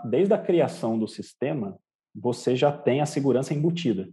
desde 0.05 0.33
a 0.33 0.37
criação 0.37 0.99
do 0.99 1.07
sistema, 1.07 1.77
você 2.13 2.55
já 2.55 2.71
tem 2.71 3.01
a 3.01 3.05
segurança 3.05 3.53
embutida. 3.53 4.09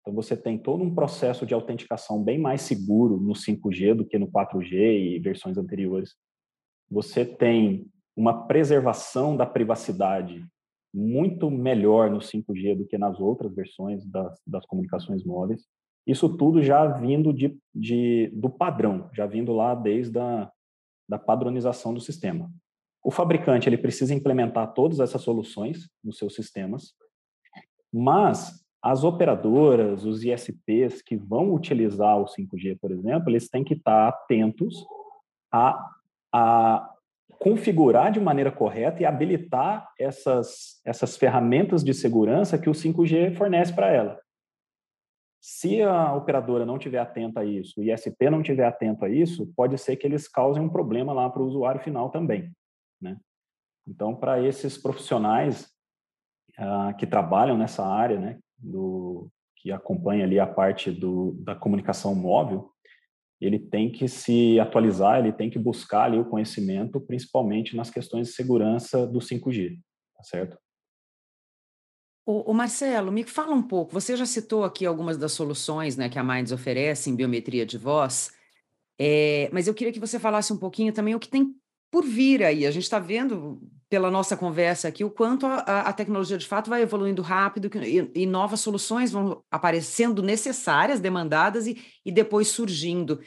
Então, 0.00 0.14
você 0.14 0.36
tem 0.36 0.58
todo 0.58 0.84
um 0.84 0.94
processo 0.94 1.46
de 1.46 1.54
autenticação 1.54 2.22
bem 2.22 2.38
mais 2.38 2.62
seguro 2.62 3.16
no 3.16 3.32
5G 3.32 3.94
do 3.94 4.04
que 4.04 4.18
no 4.18 4.30
4G 4.30 4.72
e 4.72 5.18
versões 5.18 5.56
anteriores. 5.56 6.14
Você 6.90 7.24
tem 7.24 7.86
uma 8.14 8.46
preservação 8.46 9.36
da 9.36 9.46
privacidade 9.46 10.44
muito 10.92 11.50
melhor 11.50 12.10
no 12.10 12.18
5G 12.18 12.76
do 12.76 12.86
que 12.86 12.98
nas 12.98 13.18
outras 13.18 13.52
versões 13.54 14.04
das, 14.04 14.38
das 14.46 14.66
comunicações 14.66 15.24
móveis. 15.24 15.66
Isso 16.06 16.36
tudo 16.36 16.62
já 16.62 16.86
vindo 16.86 17.32
de, 17.32 17.58
de, 17.74 18.30
do 18.34 18.50
padrão, 18.50 19.10
já 19.12 19.26
vindo 19.26 19.52
lá 19.52 19.74
desde 19.74 20.18
a 20.18 20.50
da 21.08 21.18
padronização 21.18 21.92
do 21.92 22.00
sistema. 22.00 22.50
O 23.02 23.10
fabricante 23.10 23.68
ele 23.68 23.76
precisa 23.76 24.14
implementar 24.14 24.72
todas 24.72 25.00
essas 25.00 25.20
soluções 25.20 25.88
nos 26.02 26.16
seus 26.16 26.34
sistemas 26.34 26.94
mas 27.96 28.60
as 28.82 29.04
operadoras, 29.04 30.04
os 30.04 30.24
ISPs 30.24 31.00
que 31.00 31.16
vão 31.16 31.54
utilizar 31.54 32.18
o 32.18 32.24
5G, 32.24 32.76
por 32.80 32.90
exemplo, 32.90 33.30
eles 33.30 33.48
têm 33.48 33.62
que 33.62 33.74
estar 33.74 34.08
atentos 34.08 34.84
a, 35.52 35.90
a 36.34 36.90
configurar 37.38 38.10
de 38.10 38.18
maneira 38.18 38.50
correta 38.50 39.00
e 39.00 39.06
habilitar 39.06 39.88
essas, 39.96 40.80
essas 40.84 41.16
ferramentas 41.16 41.84
de 41.84 41.94
segurança 41.94 42.58
que 42.58 42.68
o 42.68 42.72
5G 42.72 43.36
fornece 43.36 43.72
para 43.72 43.92
ela. 43.92 44.20
Se 45.40 45.80
a 45.80 46.14
operadora 46.14 46.66
não 46.66 46.76
estiver 46.76 46.98
atenta 46.98 47.40
a 47.40 47.44
isso, 47.44 47.80
o 47.80 47.84
ISP 47.84 48.28
não 48.28 48.40
estiver 48.40 48.66
atento 48.66 49.04
a 49.04 49.08
isso, 49.08 49.46
pode 49.54 49.78
ser 49.78 49.96
que 49.96 50.06
eles 50.06 50.26
causem 50.26 50.62
um 50.62 50.68
problema 50.68 51.12
lá 51.12 51.30
para 51.30 51.42
o 51.42 51.46
usuário 51.46 51.80
final 51.80 52.10
também. 52.10 52.50
Né? 53.00 53.16
Então, 53.86 54.16
para 54.16 54.42
esses 54.42 54.76
profissionais 54.76 55.73
uh, 56.58 56.96
que 56.96 57.06
trabalham 57.06 57.56
nessa 57.56 57.84
área, 57.84 58.18
né, 58.18 58.38
do, 58.58 59.28
que 59.56 59.72
acompanha 59.72 60.24
ali 60.24 60.38
a 60.38 60.46
parte 60.46 60.90
do, 60.90 61.32
da 61.40 61.54
comunicação 61.54 62.14
móvel, 62.14 62.70
ele 63.40 63.58
tem 63.58 63.90
que 63.90 64.08
se 64.08 64.58
atualizar, 64.60 65.18
ele 65.18 65.32
tem 65.32 65.50
que 65.50 65.58
buscar 65.58 66.04
ali 66.04 66.18
o 66.18 66.24
conhecimento, 66.24 67.00
principalmente 67.00 67.76
nas 67.76 67.90
questões 67.90 68.28
de 68.28 68.34
segurança 68.34 69.06
do 69.06 69.18
5G, 69.18 69.78
tá 70.16 70.22
certo? 70.22 70.58
O, 72.26 72.54
Marcelo, 72.54 73.12
me 73.12 73.22
fala 73.22 73.54
um 73.54 73.62
pouco. 73.62 73.92
Você 73.92 74.16
já 74.16 74.24
citou 74.24 74.64
aqui 74.64 74.86
algumas 74.86 75.18
das 75.18 75.32
soluções 75.32 75.94
né, 75.94 76.08
que 76.08 76.18
a 76.18 76.24
Minds 76.24 76.52
oferece 76.52 77.10
em 77.10 77.16
biometria 77.16 77.66
de 77.66 77.76
voz, 77.76 78.32
é, 78.98 79.50
mas 79.52 79.66
eu 79.66 79.74
queria 79.74 79.92
que 79.92 80.00
você 80.00 80.18
falasse 80.18 80.50
um 80.50 80.56
pouquinho 80.56 80.92
também 80.92 81.14
o 81.14 81.20
que 81.20 81.28
tem 81.28 81.54
por 81.94 82.04
vir 82.04 82.42
aí. 82.42 82.66
A 82.66 82.72
gente 82.72 82.82
está 82.82 82.98
vendo 82.98 83.62
pela 83.88 84.10
nossa 84.10 84.36
conversa 84.36 84.88
aqui 84.88 85.04
o 85.04 85.10
quanto 85.10 85.46
a, 85.46 85.60
a, 85.82 85.92
tecnologia 85.92 86.36
de 86.36 86.44
fato 86.44 86.68
vai 86.68 86.82
evoluindo 86.82 87.22
rápido 87.22 87.70
e, 87.86 88.22
e, 88.22 88.26
novas 88.26 88.58
soluções 88.58 89.12
vão 89.12 89.44
aparecendo 89.48 90.20
necessárias, 90.20 90.98
demandadas 90.98 91.68
e, 91.68 91.80
e 92.04 92.10
depois 92.10 92.48
surgindo. 92.48 93.20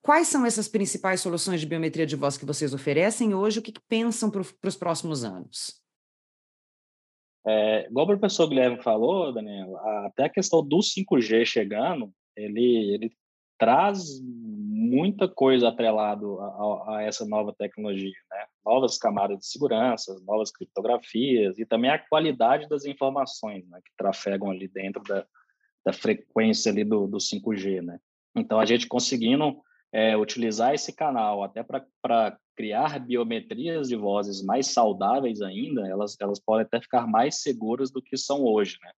Quais 0.00 0.28
são 0.28 0.46
essas 0.46 0.68
principais 0.68 1.20
soluções 1.20 1.60
de 1.60 1.66
biometria 1.66 2.06
de 2.06 2.14
voz 2.14 2.38
que 2.38 2.46
vocês 2.46 2.72
oferecem 2.72 3.34
hoje? 3.34 3.58
O 3.58 3.62
que, 3.62 3.72
que 3.72 3.82
pensam 3.88 4.30
para 4.30 4.68
os 4.68 4.76
próximos 4.76 5.24
anos? 5.24 5.82
É, 7.44 7.88
igual 7.88 8.04
o 8.04 8.08
professor 8.10 8.46
Guilherme 8.46 8.80
falou, 8.80 9.32
Daniel, 9.32 9.76
até 10.06 10.26
a 10.26 10.30
questão 10.30 10.64
do 10.64 10.78
5G 10.78 11.44
chegando, 11.44 12.12
ele, 12.36 12.94
ele 12.94 13.12
traz 13.58 14.20
muita 14.90 15.28
coisa 15.28 15.68
atrelado 15.68 16.40
a, 16.40 16.96
a, 16.96 17.02
essa 17.02 17.24
nova 17.24 17.54
tecnologia, 17.56 18.12
né? 18.30 18.44
Novas 18.64 18.98
camadas 18.98 19.38
de 19.38 19.46
segurança, 19.46 20.20
novas 20.26 20.50
criptografias 20.50 21.58
e 21.58 21.64
também 21.64 21.90
a 21.90 21.98
qualidade 21.98 22.68
das 22.68 22.84
informações 22.84 23.66
né, 23.68 23.78
que 23.84 23.92
trafegam 23.96 24.50
ali 24.50 24.66
dentro 24.68 25.02
da, 25.04 25.24
da 25.84 25.92
frequência 25.92 26.72
ali 26.72 26.84
do, 26.84 27.06
do 27.06 27.18
5G, 27.18 27.80
né? 27.80 27.98
Então, 28.34 28.58
a 28.58 28.64
gente 28.64 28.86
conseguindo 28.86 29.60
é, 29.92 30.16
utilizar 30.16 30.74
esse 30.74 30.92
canal 30.94 31.42
até 31.42 31.62
para 31.62 32.38
criar 32.56 32.98
biometrias 32.98 33.88
de 33.88 33.96
vozes 33.96 34.42
mais 34.42 34.68
saudáveis 34.68 35.40
ainda, 35.40 35.88
elas, 35.88 36.16
elas 36.20 36.40
podem 36.40 36.66
até 36.66 36.80
ficar 36.80 37.06
mais 37.06 37.42
seguras 37.42 37.90
do 37.90 38.02
que 38.02 38.16
são 38.16 38.44
hoje, 38.44 38.76
né? 38.82 38.90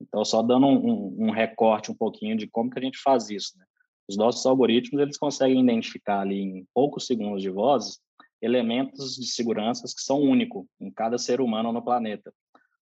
Então, 0.00 0.24
só 0.24 0.42
dando 0.42 0.66
um, 0.66 0.76
um, 0.76 1.16
um 1.26 1.30
recorte 1.30 1.90
um 1.90 1.96
pouquinho 1.96 2.36
de 2.36 2.46
como 2.46 2.70
que 2.70 2.78
a 2.78 2.82
gente 2.82 2.98
faz 2.98 3.30
isso, 3.30 3.56
né? 3.58 3.64
Os 4.08 4.16
nossos 4.16 4.44
algoritmos 4.46 5.00
eles 5.00 5.18
conseguem 5.18 5.60
identificar 5.60 6.20
ali 6.20 6.40
em 6.40 6.66
poucos 6.72 7.06
segundos 7.06 7.42
de 7.42 7.50
voz 7.50 7.98
elementos 8.40 9.16
de 9.16 9.26
segurança 9.26 9.82
que 9.84 10.00
são 10.00 10.20
únicos 10.20 10.66
em 10.80 10.90
cada 10.90 11.18
ser 11.18 11.40
humano 11.40 11.72
no 11.72 11.82
planeta. 11.82 12.32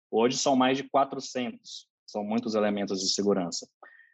Hoje 0.09 0.37
são 0.37 0.55
mais 0.55 0.77
de 0.77 0.83
400, 0.83 1.87
são 2.05 2.23
muitos 2.23 2.55
elementos 2.55 3.01
de 3.01 3.09
segurança. 3.09 3.67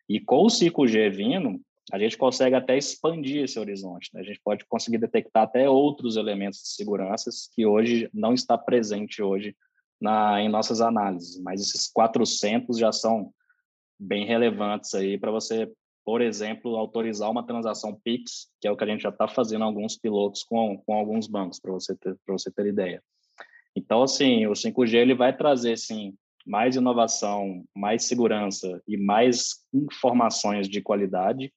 E 0.09 0.19
com 0.19 0.43
o 0.43 0.47
5G 0.47 1.09
vindo, 1.11 1.59
a 1.91 1.97
gente 1.97 2.17
consegue 2.17 2.55
até 2.55 2.77
expandir 2.77 3.43
esse 3.43 3.59
horizonte. 3.59 4.09
Né? 4.13 4.21
A 4.21 4.23
gente 4.23 4.39
pode 4.43 4.65
conseguir 4.65 4.97
detectar 4.97 5.43
até 5.43 5.69
outros 5.69 6.17
elementos 6.17 6.59
de 6.59 6.69
segurança 6.69 7.29
que 7.55 7.65
hoje 7.65 8.09
não 8.13 8.33
está 8.33 8.57
presente 8.57 9.21
hoje 9.21 9.55
na, 9.99 10.41
em 10.41 10.49
nossas 10.49 10.81
análises. 10.81 11.39
Mas 11.41 11.61
esses 11.61 11.87
400 11.87 12.77
já 12.77 12.91
são 12.91 13.33
bem 13.99 14.25
relevantes 14.25 14.93
aí 14.93 15.17
para 15.17 15.31
você 15.31 15.71
por 16.07 16.21
exemplo, 16.21 16.77
autorizar 16.77 17.29
uma 17.29 17.45
transação 17.45 17.93
Pix, 18.01 18.47
que 18.61 18.67
é 18.69 18.71
o 18.71 18.77
que 18.77 18.83
a 18.85 18.87
gente 18.87 19.01
já 19.01 19.09
está 19.09 19.27
fazendo 19.27 19.65
alguns 19.65 19.97
pilotos 19.97 20.41
com, 20.41 20.77
com 20.77 20.93
alguns 20.93 21.27
bancos, 21.27 21.59
para 21.59 21.73
você, 21.73 21.97
ter, 21.97 22.15
você 22.25 22.49
ter 22.49 22.65
ideia. 22.65 23.03
Então, 23.75 24.01
assim, 24.01 24.47
o 24.47 24.53
5G 24.53 24.95
ele 24.95 25.13
vai 25.13 25.35
trazer, 25.35 25.77
sim, 25.77 26.15
mais 26.45 26.77
inovação, 26.77 27.61
mais 27.75 28.05
segurança 28.05 28.81
e 28.87 28.95
mais 28.95 29.65
informações 29.73 30.69
de 30.69 30.81
qualidade, 30.81 31.53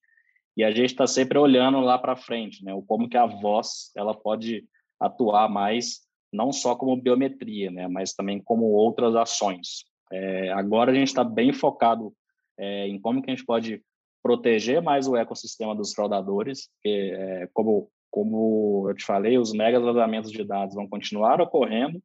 e 0.56 0.64
a 0.64 0.72
gente 0.72 0.90
está 0.90 1.06
sempre 1.06 1.38
olhando 1.38 1.78
lá 1.78 1.96
para 1.96 2.16
frente, 2.16 2.64
né? 2.64 2.74
O 2.74 2.82
como 2.82 3.08
que 3.08 3.16
a 3.16 3.26
voz 3.26 3.92
ela 3.96 4.14
pode 4.14 4.64
atuar 4.98 5.48
mais, 5.48 6.00
não 6.32 6.50
só 6.50 6.74
como 6.74 7.00
biometria, 7.00 7.70
né? 7.70 7.86
Mas 7.86 8.14
também 8.14 8.42
como 8.42 8.64
outras 8.64 9.14
ações. 9.14 9.84
É, 10.10 10.50
agora 10.50 10.90
a 10.90 10.94
gente 10.94 11.06
está 11.06 11.22
bem 11.22 11.52
focado 11.52 12.12
é, 12.58 12.88
em 12.88 13.00
como 13.00 13.22
que 13.22 13.30
a 13.30 13.34
gente 13.34 13.46
pode 13.46 13.80
proteger 14.22 14.82
mais 14.82 15.06
o 15.06 15.16
ecossistema 15.16 15.74
dos 15.74 15.92
fraudadores, 15.92 16.68
que, 16.82 17.12
é, 17.12 17.48
como 17.52 17.90
como 18.10 18.88
eu 18.88 18.94
te 18.94 19.04
falei, 19.04 19.38
os 19.38 19.52
mega 19.52 19.78
vazamentos 19.78 20.32
de 20.32 20.42
dados 20.42 20.74
vão 20.74 20.88
continuar 20.88 21.40
ocorrendo, 21.40 22.02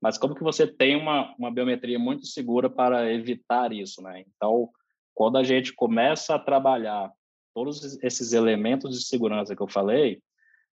mas 0.00 0.18
como 0.18 0.34
que 0.34 0.42
você 0.42 0.66
tem 0.66 0.94
uma, 0.94 1.34
uma 1.38 1.50
biometria 1.50 1.98
muito 1.98 2.26
segura 2.26 2.68
para 2.68 3.10
evitar 3.12 3.72
isso, 3.72 4.02
né? 4.02 4.24
Então, 4.28 4.68
quando 5.14 5.38
a 5.38 5.42
gente 5.42 5.72
começa 5.72 6.34
a 6.34 6.38
trabalhar 6.38 7.10
todos 7.54 8.00
esses 8.04 8.32
elementos 8.32 8.96
de 8.96 9.04
segurança 9.04 9.56
que 9.56 9.62
eu 9.62 9.68
falei, 9.68 10.22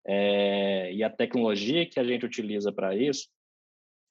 é, 0.05 0.91
e 0.91 1.03
a 1.03 1.09
tecnologia 1.09 1.85
que 1.85 1.99
a 1.99 2.03
gente 2.03 2.25
utiliza 2.25 2.71
para 2.71 2.95
isso, 2.95 3.29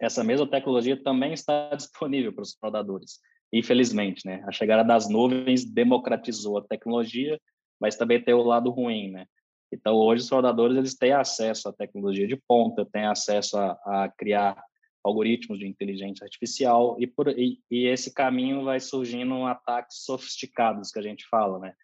essa 0.01 0.25
mesma 0.25 0.49
tecnologia 0.49 1.01
também 1.03 1.35
está 1.35 1.71
disponível 1.77 2.33
para 2.33 2.43
os 2.43 2.55
fraudadores. 2.55 3.21
Infelizmente, 3.53 4.27
né? 4.27 4.43
A 4.47 4.53
chegada 4.53 4.83
das 4.83 5.09
nuvens 5.09 5.65
democratizou 5.65 6.59
a 6.59 6.63
tecnologia, 6.63 7.39
mas 7.81 7.97
também 7.97 8.23
tem 8.23 8.33
o 8.33 8.43
lado 8.43 8.71
ruim, 8.71 9.11
né? 9.11 9.27
Então, 9.73 9.95
hoje, 9.95 10.23
os 10.23 10.29
fraudadores 10.29 10.77
eles 10.77 10.95
têm 10.95 11.13
acesso 11.13 11.69
à 11.69 11.73
tecnologia 11.73 12.27
de 12.27 12.37
ponta, 12.37 12.87
têm 12.87 13.07
acesso 13.07 13.57
a, 13.59 13.73
a 13.87 14.09
criar 14.17 14.63
algoritmos 15.03 15.59
de 15.59 15.67
inteligência 15.67 16.25
artificial 16.25 16.97
e, 16.99 17.07
por, 17.07 17.29
e, 17.29 17.59
e, 17.71 17.87
esse 17.87 18.13
caminho 18.15 18.65
vai 18.65 18.79
surgindo 18.79 19.45
ataques 19.47 20.05
sofisticados 20.05 20.91
que 20.91 20.99
a 20.99 21.03
gente 21.03 21.27
fala, 21.29 21.59
né? 21.59 21.75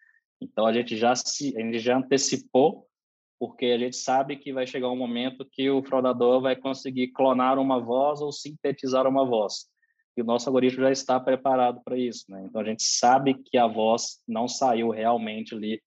Então 0.41 0.65
a 0.65 0.71
gente 0.71 0.95
já 0.95 1.13
se, 1.15 1.55
a 1.57 1.61
gente 1.61 1.79
já 1.79 1.97
antecipou 1.97 2.87
porque 3.37 3.67
a 3.67 3.77
gente 3.77 3.95
sabe 3.95 4.35
que 4.37 4.53
vai 4.53 4.67
chegar 4.67 4.89
um 4.89 4.95
momento 4.95 5.47
que 5.49 5.69
o 5.69 5.81
fraudador 5.81 6.41
vai 6.41 6.55
conseguir 6.55 7.09
clonar 7.09 7.57
uma 7.57 7.79
voz 7.79 8.21
ou 8.21 8.31
sintetizar 8.31 9.07
uma 9.07 9.25
voz. 9.25 9.65
E 10.19 10.21
o 10.21 10.25
nosso 10.25 10.49
algoritmo 10.49 10.83
já 10.83 10.91
está 10.91 11.17
preparado 11.17 11.81
para 11.81 11.97
isso, 11.97 12.25
né? 12.27 12.43
Então 12.45 12.59
a 12.59 12.63
gente 12.65 12.83
sabe 12.83 13.33
que 13.33 13.57
a 13.57 13.65
voz 13.65 14.21
não 14.27 14.49
saiu 14.49 14.89
realmente 14.89 15.55
ali 15.55 15.81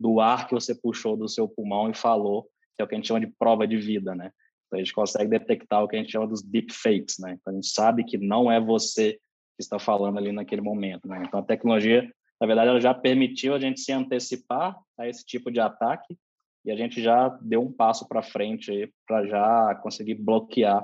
do 0.00 0.20
ar 0.20 0.48
que 0.48 0.54
você 0.54 0.74
puxou 0.74 1.18
do 1.18 1.28
seu 1.28 1.46
pulmão 1.46 1.90
e 1.90 1.94
falou, 1.94 2.44
que 2.74 2.82
é 2.82 2.84
o 2.84 2.88
que 2.88 2.94
a 2.94 2.98
gente 2.98 3.08
chama 3.08 3.20
de 3.20 3.32
prova 3.38 3.66
de 3.66 3.76
vida, 3.76 4.14
né? 4.14 4.30
Então, 4.66 4.78
a 4.78 4.82
gente 4.82 4.94
consegue 4.94 5.28
detectar 5.28 5.84
o 5.84 5.88
que 5.88 5.96
a 5.96 5.98
gente 5.98 6.10
chama 6.10 6.26
dos 6.26 6.42
deepfakes, 6.42 7.16
né? 7.18 7.36
Então, 7.38 7.52
a 7.52 7.54
gente 7.54 7.68
sabe 7.68 8.04
que 8.04 8.16
não 8.16 8.50
é 8.50 8.58
você 8.58 9.12
que 9.12 9.62
está 9.62 9.78
falando 9.78 10.18
ali 10.18 10.32
naquele 10.32 10.62
momento, 10.62 11.06
né? 11.06 11.22
Então, 11.26 11.40
a 11.40 11.44
tecnologia, 11.44 12.10
na 12.40 12.46
verdade, 12.46 12.70
ela 12.70 12.80
já 12.80 12.94
permitiu 12.94 13.54
a 13.54 13.60
gente 13.60 13.80
se 13.80 13.92
antecipar 13.92 14.76
a 14.98 15.06
esse 15.06 15.24
tipo 15.26 15.50
de 15.50 15.60
ataque 15.60 16.16
e 16.64 16.72
a 16.72 16.76
gente 16.76 17.02
já 17.02 17.28
deu 17.42 17.62
um 17.62 17.70
passo 17.70 18.08
para 18.08 18.22
frente 18.22 18.90
para 19.06 19.26
já 19.26 19.74
conseguir 19.82 20.14
bloquear 20.14 20.82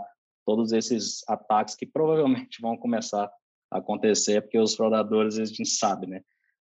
todos 0.51 0.73
esses 0.73 1.23
ataques 1.29 1.77
que 1.77 1.87
provavelmente 1.87 2.61
vão 2.61 2.77
começar 2.77 3.31
a 3.71 3.79
acontecer, 3.79 4.43
porque 4.43 4.59
os 4.59 4.75
fraudadores, 4.75 5.39
a 5.39 5.45
gente 5.45 5.69
sabe, 5.69 6.09
né? 6.09 6.23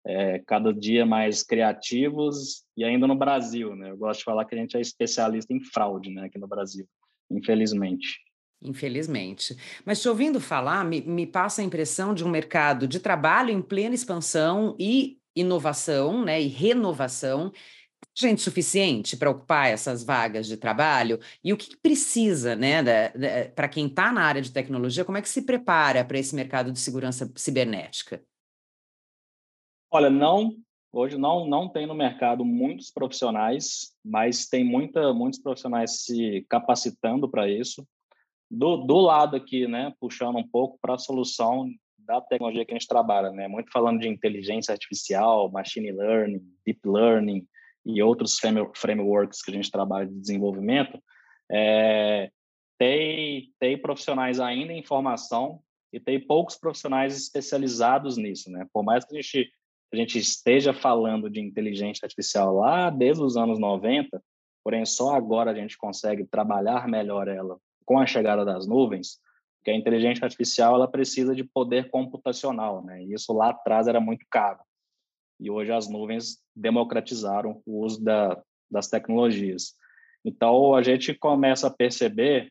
É, 0.06 0.40
cada 0.40 0.74
dia 0.74 1.06
mais 1.06 1.44
criativos 1.44 2.64
e 2.78 2.86
ainda 2.86 3.06
no 3.06 3.16
Brasil, 3.16 3.76
né? 3.76 3.92
Eu 3.92 3.98
gosto 3.98 4.20
de 4.20 4.24
falar 4.24 4.46
que 4.46 4.56
a 4.56 4.58
gente 4.58 4.78
é 4.78 4.80
especialista 4.80 5.54
em 5.54 5.62
fraude, 5.62 6.10
né, 6.10 6.26
aqui 6.26 6.40
no 6.40 6.48
Brasil 6.48 6.88
infelizmente. 7.30 8.20
Infelizmente. 8.62 9.58
Mas 9.86 10.02
te 10.02 10.08
ouvindo 10.08 10.40
falar, 10.40 10.86
me, 10.86 11.02
me 11.02 11.28
passa 11.28 11.62
a 11.62 11.66
impressão 11.66 12.14
de 12.14 12.24
um 12.24 12.30
mercado 12.30 12.88
de 12.88 13.00
trabalho 13.00 13.50
em 13.50 13.62
plena 13.62 13.94
expansão 13.94 14.78
e 14.80 15.18
inovação, 15.36 16.24
né, 16.24 16.42
e 16.42 16.48
renovação, 16.48 17.52
gente 18.16 18.42
suficiente 18.42 19.18
para 19.18 19.30
ocupar 19.30 19.70
essas 19.70 20.04
vagas 20.04 20.48
de 20.48 20.58
trabalho? 20.58 21.20
E 21.44 21.52
o 21.52 21.58
que 21.58 21.76
precisa, 21.78 22.56
né, 22.56 22.82
para 23.56 23.68
quem 23.68 23.88
está 23.88 24.12
na 24.12 24.24
área 24.24 24.42
de 24.42 24.52
tecnologia, 24.52 25.06
como 25.06 25.18
é 25.18 25.22
que 25.22 25.30
se 25.30 25.42
prepara 25.42 26.04
para 26.06 26.20
esse 26.20 26.36
mercado 26.36 26.72
de 26.72 26.80
segurança 26.80 27.32
cibernética? 27.36 28.24
Olha, 29.92 30.10
não 30.10 30.56
Hoje 30.96 31.18
não, 31.18 31.48
não 31.48 31.68
tem 31.68 31.88
no 31.88 31.96
mercado 31.96 32.46
muitos 32.46 32.92
profissionais, 32.92 33.96
mas 34.06 34.48
tem 34.48 34.64
muita, 34.64 35.12
muitos 35.12 35.40
profissionais 35.40 36.04
se 36.04 36.46
capacitando 36.48 37.28
para 37.28 37.50
isso. 37.50 37.84
Do, 38.50 38.78
do 38.78 39.00
lado 39.00 39.36
aqui, 39.36 39.68
né, 39.68 39.92
puxando 40.00 40.38
um 40.38 40.48
pouco 40.48 40.78
para 40.80 40.94
a 40.94 41.00
solução 41.00 41.68
da 41.98 42.22
tecnologia 42.22 42.64
que 42.64 42.74
a 42.74 42.78
gente 42.78 42.88
trabalha, 42.88 43.32
né, 43.32 43.48
muito 43.48 43.72
falando 43.72 44.02
de 44.02 44.08
inteligência 44.08 44.72
artificial, 44.72 45.52
machine 45.52 45.92
learning, 45.92 46.44
deep 46.64 46.80
learning 46.86 47.44
e 47.86 48.02
outros 48.02 48.40
frameworks 48.76 49.42
que 49.42 49.52
a 49.52 49.54
gente 49.54 49.72
trabalha 49.72 50.08
de 50.08 50.20
desenvolvimento, 50.20 51.02
é, 51.52 52.30
tem, 52.78 53.52
tem 53.60 53.78
profissionais 53.78 54.40
ainda 54.40 54.74
em 54.74 54.84
formação 54.84 55.62
e 55.92 56.00
tem 56.00 56.20
poucos 56.20 56.56
profissionais 56.56 57.16
especializados 57.16 58.18
nisso, 58.18 58.50
né? 58.50 58.66
Por 58.74 58.84
mais 58.84 59.06
que 59.06 59.16
a 59.16 59.22
gente 59.22 59.52
a 59.92 59.96
gente 59.96 60.18
esteja 60.18 60.74
falando 60.74 61.30
de 61.30 61.40
inteligência 61.40 62.04
artificial 62.04 62.56
lá 62.56 62.90
desde 62.90 63.22
os 63.22 63.38
anos 63.38 63.60
90, 63.60 64.20
porém 64.64 64.84
só 64.88 65.14
agora 65.14 65.52
a 65.52 65.54
gente 65.54 65.78
consegue 65.78 66.26
trabalhar 66.26 66.88
melhor 66.88 67.28
ela 67.28 67.60
com 67.86 68.00
a 68.00 68.06
chegada 68.08 68.44
das 68.44 68.66
nuvens, 68.66 69.20
porque 69.60 69.70
a 69.70 69.76
inteligência 69.76 70.26
artificial 70.26 70.74
ela 70.74 70.88
precisa 70.88 71.36
de 71.36 71.44
poder 71.44 71.92
computacional, 71.92 72.84
né? 72.84 73.04
E 73.04 73.14
isso 73.14 73.32
lá 73.34 73.52
atrás 73.52 73.88
era 73.88 74.00
muito 74.00 74.26
caro. 74.32 74.60
E 75.44 75.52
hoje 75.52 75.74
as 75.74 75.90
nuvens 75.90 76.38
democratizaram 76.56 77.62
o 77.66 77.84
uso 77.84 78.02
da, 78.02 78.42
das 78.72 78.88
tecnologias. 78.88 79.74
Então 80.24 80.74
a 80.74 80.82
gente 80.82 81.14
começa 81.14 81.68
a 81.68 81.70
perceber 81.70 82.50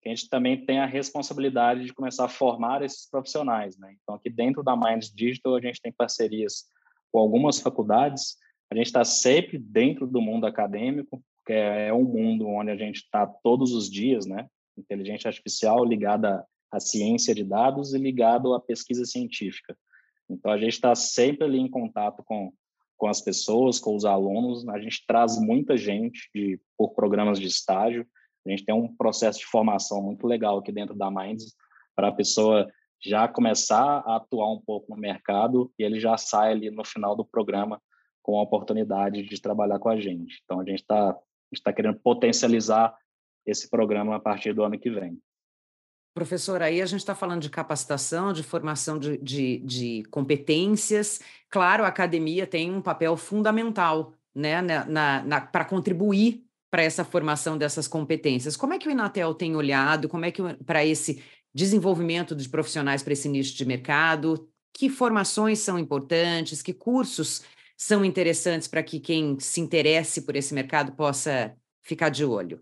que 0.00 0.08
a 0.08 0.14
gente 0.14 0.28
também 0.28 0.64
tem 0.64 0.78
a 0.78 0.86
responsabilidade 0.86 1.84
de 1.84 1.92
começar 1.92 2.26
a 2.26 2.28
formar 2.28 2.82
esses 2.82 3.10
profissionais, 3.10 3.76
né? 3.76 3.92
Então 4.00 4.14
aqui 4.14 4.30
dentro 4.30 4.62
da 4.62 4.76
Minds 4.76 5.12
Digital 5.12 5.56
a 5.56 5.60
gente 5.60 5.82
tem 5.82 5.92
parcerias 5.92 6.66
com 7.10 7.18
algumas 7.18 7.58
faculdades. 7.58 8.36
A 8.70 8.76
gente 8.76 8.86
está 8.86 9.02
sempre 9.02 9.58
dentro 9.58 10.06
do 10.06 10.20
mundo 10.20 10.46
acadêmico, 10.46 11.20
que 11.44 11.52
é 11.52 11.92
um 11.92 12.04
mundo 12.04 12.46
onde 12.46 12.70
a 12.70 12.76
gente 12.76 12.98
está 12.98 13.26
todos 13.26 13.72
os 13.72 13.90
dias, 13.90 14.26
né? 14.26 14.46
Inteligência 14.76 15.26
artificial 15.26 15.84
ligada 15.84 16.46
à 16.70 16.78
ciência 16.78 17.34
de 17.34 17.42
dados 17.42 17.94
e 17.94 17.98
ligado 17.98 18.54
à 18.54 18.60
pesquisa 18.60 19.04
científica. 19.04 19.76
Então, 20.28 20.52
a 20.52 20.58
gente 20.58 20.72
está 20.72 20.94
sempre 20.94 21.44
ali 21.44 21.58
em 21.58 21.70
contato 21.70 22.22
com, 22.24 22.52
com 22.96 23.06
as 23.06 23.20
pessoas, 23.20 23.78
com 23.78 23.96
os 23.96 24.04
alunos. 24.04 24.68
A 24.68 24.78
gente 24.78 25.04
traz 25.06 25.38
muita 25.40 25.76
gente 25.76 26.28
de, 26.34 26.60
por 26.76 26.94
programas 26.94 27.38
de 27.38 27.46
estágio. 27.46 28.06
A 28.46 28.50
gente 28.50 28.64
tem 28.64 28.74
um 28.74 28.94
processo 28.96 29.40
de 29.40 29.46
formação 29.46 30.02
muito 30.02 30.26
legal 30.26 30.58
aqui 30.58 30.72
dentro 30.72 30.94
da 30.94 31.10
Minds 31.10 31.54
para 31.94 32.08
a 32.08 32.12
pessoa 32.12 32.70
já 33.00 33.28
começar 33.28 34.02
a 34.06 34.16
atuar 34.16 34.52
um 34.52 34.60
pouco 34.60 34.94
no 34.94 35.00
mercado 35.00 35.72
e 35.78 35.84
ele 35.84 36.00
já 36.00 36.16
sai 36.16 36.52
ali 36.52 36.70
no 36.70 36.84
final 36.84 37.14
do 37.14 37.24
programa 37.24 37.80
com 38.22 38.38
a 38.38 38.42
oportunidade 38.42 39.22
de 39.22 39.40
trabalhar 39.40 39.78
com 39.78 39.88
a 39.88 39.98
gente. 40.00 40.40
Então, 40.44 40.60
a 40.60 40.64
gente 40.64 40.80
está 40.80 41.16
tá 41.62 41.72
querendo 41.72 41.98
potencializar 42.00 42.94
esse 43.46 43.70
programa 43.70 44.16
a 44.16 44.20
partir 44.20 44.52
do 44.52 44.62
ano 44.62 44.78
que 44.78 44.90
vem. 44.90 45.18
Professor, 46.18 46.60
aí 46.60 46.82
a 46.82 46.86
gente 46.86 46.98
está 46.98 47.14
falando 47.14 47.42
de 47.42 47.48
capacitação, 47.48 48.32
de 48.32 48.42
formação 48.42 48.98
de, 48.98 49.18
de, 49.18 49.58
de, 49.58 50.02
competências. 50.10 51.20
Claro, 51.48 51.84
a 51.84 51.86
academia 51.86 52.44
tem 52.44 52.72
um 52.72 52.82
papel 52.82 53.16
fundamental 53.16 54.12
né, 54.34 54.60
na, 54.60 55.22
na 55.22 55.40
para 55.40 55.64
contribuir 55.64 56.44
para 56.72 56.82
essa 56.82 57.04
formação 57.04 57.56
dessas 57.56 57.86
competências. 57.86 58.56
Como 58.56 58.74
é 58.74 58.80
que 58.80 58.88
o 58.88 58.90
Inatel 58.90 59.32
tem 59.32 59.54
olhado? 59.54 60.08
Como 60.08 60.24
é 60.24 60.32
que 60.32 60.42
para 60.66 60.84
esse 60.84 61.22
desenvolvimento 61.54 62.34
de 62.34 62.48
profissionais 62.48 63.00
para 63.00 63.12
esse 63.12 63.28
nicho 63.28 63.56
de 63.56 63.64
mercado? 63.64 64.48
Que 64.74 64.90
formações 64.90 65.60
são 65.60 65.78
importantes? 65.78 66.62
Que 66.62 66.74
cursos 66.74 67.44
são 67.76 68.04
interessantes 68.04 68.66
para 68.66 68.82
que 68.82 68.98
quem 68.98 69.38
se 69.38 69.60
interesse 69.60 70.22
por 70.22 70.34
esse 70.34 70.52
mercado 70.52 70.90
possa 70.90 71.56
ficar 71.80 72.08
de 72.08 72.24
olho? 72.24 72.60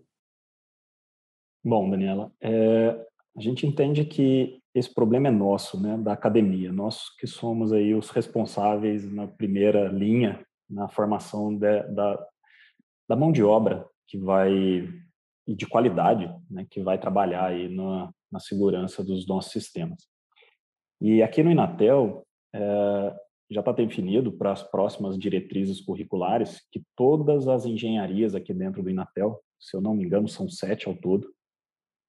Bom, 1.65 1.89
Daniela, 1.89 2.31
é, 2.39 3.07
a 3.37 3.41
gente 3.41 3.67
entende 3.67 4.03
que 4.03 4.59
esse 4.73 4.91
problema 4.91 5.27
é 5.27 5.31
nosso, 5.31 5.79
né, 5.79 5.95
da 5.97 6.13
academia. 6.13 6.71
Nós 6.71 7.15
que 7.17 7.27
somos 7.27 7.71
aí 7.71 7.93
os 7.93 8.09
responsáveis 8.09 9.09
na 9.11 9.27
primeira 9.27 9.87
linha 9.89 10.43
na 10.67 10.87
formação 10.87 11.55
de, 11.55 11.83
da, 11.83 12.27
da 13.07 13.15
mão 13.15 13.31
de 13.31 13.43
obra 13.43 13.87
que 14.07 14.17
vai 14.17 14.89
e 15.47 15.55
de 15.55 15.65
qualidade, 15.65 16.29
né, 16.49 16.65
que 16.69 16.81
vai 16.81 16.99
trabalhar 16.99 17.45
aí 17.45 17.69
na, 17.69 18.11
na 18.31 18.39
segurança 18.39 19.03
dos 19.03 19.25
nossos 19.27 19.51
sistemas. 19.51 20.07
E 20.99 21.21
aqui 21.21 21.43
no 21.43 21.51
Inatel, 21.51 22.25
é, 22.53 23.15
já 23.51 23.61
está 23.61 23.71
definido 23.71 24.31
para 24.31 24.51
as 24.51 24.63
próximas 24.63 25.17
diretrizes 25.17 25.79
curriculares 25.79 26.61
que 26.71 26.83
todas 26.95 27.47
as 27.47 27.65
engenharias 27.65 28.35
aqui 28.35 28.53
dentro 28.53 28.83
do 28.83 28.89
Inatel, 28.89 29.39
se 29.59 29.77
eu 29.77 29.81
não 29.81 29.93
me 29.93 30.03
engano, 30.03 30.27
são 30.27 30.49
sete 30.49 30.87
ao 30.87 30.95
todo, 30.95 31.31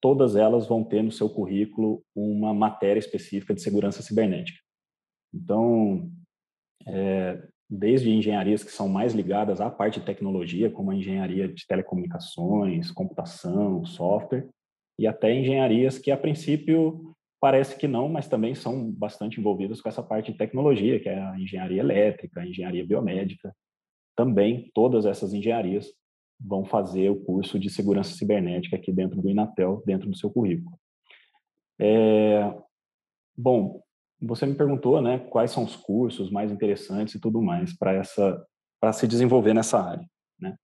todas 0.01 0.37
elas 0.37 0.67
vão 0.67 0.85
ter 0.85 1.03
no 1.03 1.13
seu 1.13 1.29
currículo 1.29 2.03
uma 2.15 2.55
matéria 2.55 2.99
específica 2.99 3.55
de 3.55 3.63
segurança 3.63 4.03
cibernética. 4.03 4.59
Então, 5.35 6.11
é, 6.87 7.43
desde 7.69 8.11
engenharias 8.11 8.65
que 8.65 8.71
são 8.71 8.89
mais 8.89 9.13
ligadas 9.13 9.61
à 9.61 9.71
parte 9.71 10.01
de 10.01 10.07
tecnologia, 10.07 10.71
como 10.71 10.91
a 10.91 10.95
engenharia 10.95 11.49
de 11.49 11.67
telecomunicações, 11.67 12.91
computação, 12.91 13.85
software, 13.85 14.49
e 14.99 15.07
até 15.07 15.33
engenharias 15.33 15.99
que, 15.99 16.11
a 16.11 16.17
princípio, 16.17 17.15
parece 17.41 17.77
que 17.77 17.87
não, 17.87 18.09
mas 18.09 18.27
também 18.27 18.55
são 18.55 18.91
bastante 18.91 19.39
envolvidas 19.39 19.81
com 19.81 19.89
essa 19.89 20.03
parte 20.03 20.33
de 20.33 20.39
tecnologia, 20.39 20.99
que 20.99 21.09
é 21.09 21.21
a 21.21 21.39
engenharia 21.39 21.81
elétrica, 21.81 22.41
a 22.41 22.47
engenharia 22.47 22.85
biomédica. 22.85 23.55
Também, 24.17 24.71
todas 24.75 25.07
essas 25.07 25.33
engenharias 25.33 25.93
vão 26.40 26.64
fazer 26.64 27.11
o 27.11 27.20
curso 27.24 27.59
de 27.59 27.68
segurança 27.70 28.14
cibernética 28.14 28.77
aqui 28.77 28.92
dentro 28.92 29.20
do 29.20 29.29
Inatel, 29.29 29.83
dentro 29.85 30.09
do 30.09 30.16
seu 30.16 30.31
currículo. 30.31 30.79
É, 31.81 32.55
bom, 33.37 33.83
você 34.20 34.46
me 34.46 34.55
perguntou, 34.55 35.01
né, 35.01 35.18
quais 35.18 35.51
são 35.51 35.64
os 35.64 35.77
cursos 35.77 36.31
mais 36.31 36.51
interessantes 36.51 37.14
e 37.14 37.20
tudo 37.20 37.40
mais 37.42 37.77
para 37.77 37.92
essa 37.92 38.44
para 38.81 38.92
se 38.92 39.09
desenvolver 39.09 39.55
nessa 39.55 39.81
área, 39.81 40.09
né? 40.38 40.57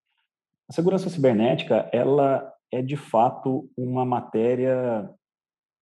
A 0.69 0.73
segurança 0.73 1.11
cibernética, 1.11 1.91
ela 1.93 2.49
é 2.71 2.81
de 2.81 2.97
fato 2.97 3.69
uma 3.77 4.05
matéria 4.05 5.11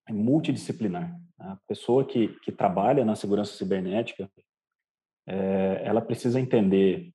multidisciplinar. 0.08 1.14
A 1.38 1.58
pessoa 1.66 2.04
que, 2.04 2.28
que 2.40 2.50
trabalha 2.50 3.04
na 3.04 3.14
segurança 3.14 3.52
cibernética, 3.54 4.30
é, 5.26 5.82
ela 5.84 6.00
precisa 6.00 6.40
entender 6.40 7.12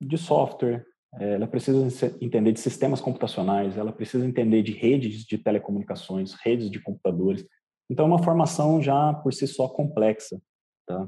de 0.00 0.18
software, 0.18 0.84
ela 1.20 1.46
precisa 1.46 2.16
entender 2.20 2.52
de 2.52 2.60
sistemas 2.60 3.00
computacionais, 3.00 3.76
ela 3.76 3.92
precisa 3.92 4.26
entender 4.26 4.62
de 4.62 4.72
redes 4.72 5.24
de 5.24 5.36
telecomunicações, 5.36 6.34
redes 6.34 6.70
de 6.70 6.80
computadores. 6.80 7.46
Então, 7.90 8.06
é 8.06 8.08
uma 8.08 8.22
formação 8.22 8.80
já 8.80 9.12
por 9.14 9.32
si 9.32 9.46
só 9.46 9.68
complexa. 9.68 10.40
Tá? 10.86 11.06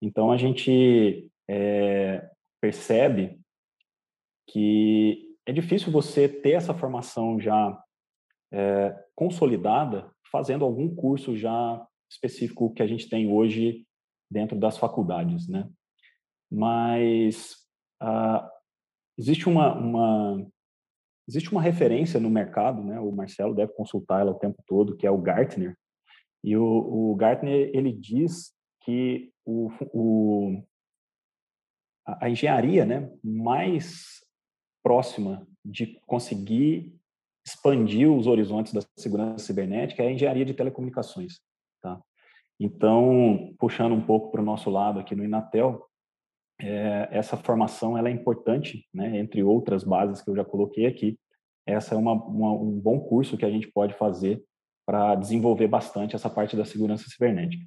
Então, 0.00 0.30
a 0.30 0.36
gente 0.36 1.28
é, 1.50 2.24
percebe 2.60 3.40
que 4.48 5.36
é 5.46 5.52
difícil 5.52 5.90
você 5.90 6.28
ter 6.28 6.52
essa 6.52 6.74
formação 6.74 7.40
já 7.40 7.82
é, 8.52 8.94
consolidada 9.14 10.10
fazendo 10.30 10.64
algum 10.64 10.94
curso 10.94 11.36
já 11.36 11.84
específico 12.08 12.72
que 12.72 12.82
a 12.82 12.86
gente 12.86 13.08
tem 13.08 13.30
hoje 13.30 13.86
dentro 14.30 14.58
das 14.58 14.78
faculdades, 14.78 15.48
né? 15.48 15.68
Mas 16.50 17.56
ah, 18.00 18.48
existe 19.18 19.48
uma, 19.48 19.74
uma 19.74 20.46
existe 21.28 21.50
uma 21.52 21.62
referência 21.62 22.18
no 22.18 22.30
mercado, 22.30 22.82
né? 22.82 22.98
O 23.00 23.12
Marcelo 23.12 23.54
deve 23.54 23.72
consultar 23.72 24.20
ela 24.20 24.32
o 24.32 24.38
tempo 24.38 24.62
todo, 24.66 24.96
que 24.96 25.06
é 25.06 25.10
o 25.10 25.18
Gartner. 25.18 25.76
E 26.42 26.56
o, 26.56 26.64
o 26.64 27.14
Gartner 27.14 27.70
ele 27.72 27.92
diz 27.92 28.52
que 28.84 29.32
o, 29.44 29.70
o 29.92 30.62
a, 32.06 32.26
a 32.26 32.30
engenharia, 32.30 32.84
né, 32.84 33.10
mais 33.22 34.20
próxima 34.82 35.46
de 35.64 36.00
conseguir 36.06 36.92
expandir 37.46 38.10
os 38.10 38.26
horizontes 38.26 38.72
da 38.72 38.80
segurança 38.98 39.46
cibernética 39.46 40.02
é 40.02 40.08
a 40.08 40.12
engenharia 40.12 40.44
de 40.44 40.54
telecomunicações, 40.54 41.40
tá? 41.80 42.00
Então, 42.58 43.54
puxando 43.58 43.92
um 43.92 44.04
pouco 44.04 44.30
para 44.30 44.40
o 44.40 44.44
nosso 44.44 44.70
lado 44.70 45.00
aqui 45.00 45.16
no 45.16 45.24
Inatel, 45.24 45.84
é, 46.62 47.08
essa 47.10 47.36
formação 47.36 47.98
ela 47.98 48.08
é 48.08 48.12
importante, 48.12 48.86
né? 48.94 49.18
Entre 49.18 49.42
outras 49.42 49.82
bases 49.82 50.22
que 50.22 50.30
eu 50.30 50.36
já 50.36 50.44
coloquei 50.44 50.86
aqui, 50.86 51.18
essa 51.66 51.94
é 51.94 51.98
uma, 51.98 52.12
uma, 52.12 52.52
um 52.52 52.78
bom 52.78 53.00
curso 53.00 53.36
que 53.36 53.44
a 53.44 53.50
gente 53.50 53.68
pode 53.68 53.94
fazer 53.94 54.42
para 54.86 55.14
desenvolver 55.14 55.68
bastante 55.68 56.14
essa 56.14 56.30
parte 56.30 56.56
da 56.56 56.64
segurança 56.64 57.08
cibernética. 57.08 57.64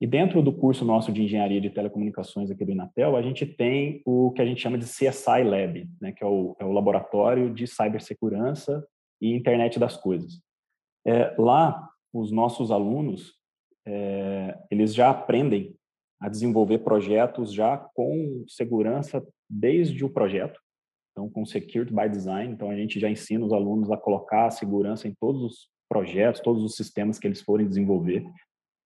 E 0.00 0.06
dentro 0.06 0.40
do 0.40 0.52
curso 0.52 0.84
nosso 0.84 1.12
de 1.12 1.22
engenharia 1.22 1.60
de 1.60 1.70
telecomunicações 1.70 2.50
aqui 2.50 2.64
do 2.64 2.70
Inatel, 2.70 3.16
a 3.16 3.22
gente 3.22 3.44
tem 3.44 4.00
o 4.04 4.30
que 4.30 4.40
a 4.40 4.46
gente 4.46 4.60
chama 4.60 4.78
de 4.78 4.84
CSI 4.84 5.42
Lab, 5.44 5.88
né, 6.00 6.12
que 6.12 6.22
é 6.22 6.26
o, 6.26 6.56
é 6.60 6.64
o 6.64 6.72
Laboratório 6.72 7.52
de 7.52 7.66
Cibersegurança 7.66 8.86
e 9.20 9.34
Internet 9.34 9.78
das 9.78 9.96
Coisas. 9.96 10.40
É, 11.04 11.34
lá, 11.36 11.88
os 12.12 12.30
nossos 12.30 12.70
alunos, 12.70 13.34
é, 13.84 14.56
eles 14.70 14.94
já 14.94 15.10
aprendem 15.10 15.74
a 16.20 16.28
desenvolver 16.28 16.78
projetos 16.78 17.52
já 17.52 17.76
com 17.94 18.44
segurança 18.48 19.24
desde 19.48 20.04
o 20.04 20.10
projeto, 20.10 20.60
então 21.12 21.28
com 21.28 21.44
Security 21.44 21.94
by 21.94 22.08
Design, 22.08 22.52
então 22.52 22.70
a 22.70 22.76
gente 22.76 22.98
já 22.98 23.08
ensina 23.08 23.44
os 23.44 23.52
alunos 23.52 23.90
a 23.90 23.96
colocar 23.96 24.46
a 24.46 24.50
segurança 24.50 25.08
em 25.08 25.14
todos 25.18 25.42
os 25.42 25.68
projetos, 25.88 26.40
todos 26.40 26.62
os 26.62 26.74
sistemas 26.74 27.18
que 27.18 27.26
eles 27.26 27.40
forem 27.40 27.66
desenvolver. 27.66 28.24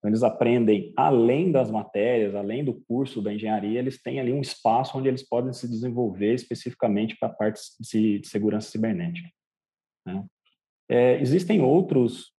Então, 0.03 0.11
eles 0.11 0.25
aprendem, 0.25 0.93
além 0.97 1.53
das 1.53 1.71
matérias, 1.71 2.35
além 2.35 2.65
do 2.65 2.75
curso 2.89 3.23
da 3.23 3.33
engenharia, 3.33 3.79
eles 3.79 4.03
têm 4.03 4.19
ali 4.19 4.33
um 4.33 4.41
espaço 4.41 4.99
onde 4.99 5.07
eles 5.09 5.23
podem 5.23 5.53
se 5.53 5.69
desenvolver 5.69 6.35
especificamente 6.35 7.17
para 7.19 7.29
a 7.29 7.33
parte 7.33 7.61
de, 7.81 8.21
segurança 8.25 8.69
cibernética. 8.69 9.29
Né? 10.05 10.25
É, 10.91 11.21
existem 11.21 11.61
outros, 11.61 12.33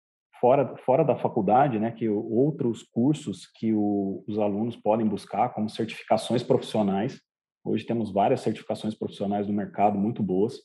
fora, 0.43 0.75
fora 0.79 1.05
da 1.05 1.15
faculdade, 1.15 1.79
né, 1.79 1.89
que 1.89 2.09
outros 2.09 2.83
cursos 2.83 3.47
que 3.47 3.73
o, 3.73 4.25
os 4.27 4.37
alunos 4.37 4.75
podem 4.75 5.07
buscar, 5.07 5.53
como 5.53 5.69
certificações 5.69 6.43
profissionais. 6.43 7.21
Hoje 7.63 7.85
temos 7.85 8.11
várias 8.11 8.41
certificações 8.41 8.93
profissionais 8.93 9.47
no 9.47 9.53
mercado 9.53 9.97
muito 9.97 10.21
boas, 10.21 10.59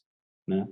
né? 0.48 0.66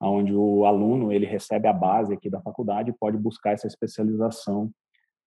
onde 0.00 0.32
o 0.32 0.64
aluno 0.64 1.12
ele 1.12 1.26
recebe 1.26 1.68
a 1.68 1.72
base 1.72 2.14
aqui 2.14 2.30
da 2.30 2.40
faculdade 2.40 2.88
e 2.88 2.96
pode 2.98 3.18
buscar 3.18 3.52
essa 3.52 3.66
especialização 3.66 4.72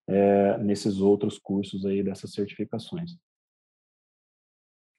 é, 0.08 0.58
nesses 0.58 1.00
outros 1.00 1.38
cursos 1.38 1.86
aí 1.86 2.02
dessas 2.02 2.34
certificações. 2.34 3.12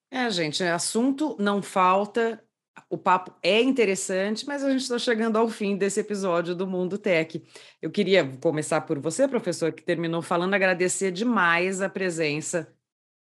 É, 0.09 0.31
gente, 0.31 0.63
assunto 0.63 1.37
não 1.41 1.61
falta, 1.61 2.41
o 2.89 2.99
papo 2.99 3.33
é 3.43 3.61
interessante, 3.61 4.47
mas 4.47 4.65
a 4.65 4.71
gente 4.71 4.83
está 4.83 4.99
chegando 4.99 5.37
ao 5.37 5.49
fim 5.49 5.77
desse 5.77 6.01
episódio 6.01 6.55
do 6.55 6.67
Mundo 6.67 6.99
Tech. 6.99 7.43
Eu 7.81 7.91
queria 7.91 8.27
começar 8.39 8.81
por 8.83 8.99
você, 8.99 9.29
professor, 9.29 9.73
que 9.73 9.83
terminou 9.83 10.23
falando, 10.23 10.55
agradecer 10.55 11.11
demais 11.13 11.81
a 11.81 11.89
presença 11.89 12.73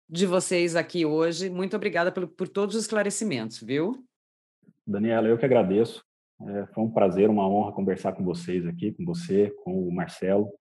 de 0.08 0.26
vocês 0.26 0.76
aqui 0.76 1.04
hoje. 1.04 1.50
Muito 1.50 1.74
obrigada 1.74 2.12
por, 2.12 2.26
por 2.28 2.48
todos 2.48 2.76
os 2.76 2.82
esclarecimentos, 2.82 3.60
viu? 3.60 4.04
Daniela, 4.86 5.26
eu 5.28 5.38
que 5.38 5.44
agradeço. 5.44 6.04
É, 6.40 6.66
foi 6.66 6.84
um 6.84 6.90
prazer, 6.90 7.28
uma 7.28 7.48
honra 7.48 7.72
conversar 7.72 8.12
com 8.12 8.22
vocês 8.22 8.66
aqui, 8.66 8.92
com 8.92 9.04
você, 9.04 9.50
com 9.64 9.88
o 9.88 9.92
Marcelo. 9.92 10.52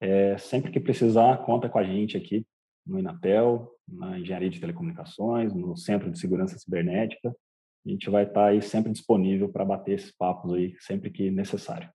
É, 0.00 0.38
sempre 0.38 0.70
que 0.70 0.78
precisar, 0.78 1.38
conta 1.44 1.68
com 1.68 1.78
a 1.78 1.84
gente 1.84 2.16
aqui 2.16 2.46
no 2.86 2.98
Inatel, 2.98 3.70
na 3.86 4.18
Engenharia 4.18 4.48
de 4.48 4.60
Telecomunicações, 4.60 5.52
no 5.52 5.76
Centro 5.76 6.10
de 6.10 6.18
Segurança 6.18 6.58
Cibernética. 6.58 7.34
A 7.86 7.90
gente 7.90 8.10
vai 8.10 8.24
estar 8.24 8.46
aí 8.46 8.60
sempre 8.60 8.92
disponível 8.92 9.48
para 9.48 9.64
bater 9.64 9.94
esses 9.94 10.10
papos 10.10 10.52
aí, 10.54 10.74
sempre 10.80 11.10
que 11.10 11.30
necessário. 11.30 11.88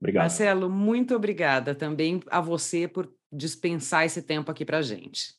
Obrigado. 0.00 0.24
Marcelo, 0.24 0.68
muito 0.68 1.14
obrigada 1.14 1.74
também 1.74 2.20
a 2.28 2.40
você 2.40 2.86
por 2.86 3.12
dispensar 3.32 4.04
esse 4.04 4.22
tempo 4.22 4.50
aqui 4.50 4.64
para 4.64 4.78
a 4.78 4.82
gente. 4.82 5.34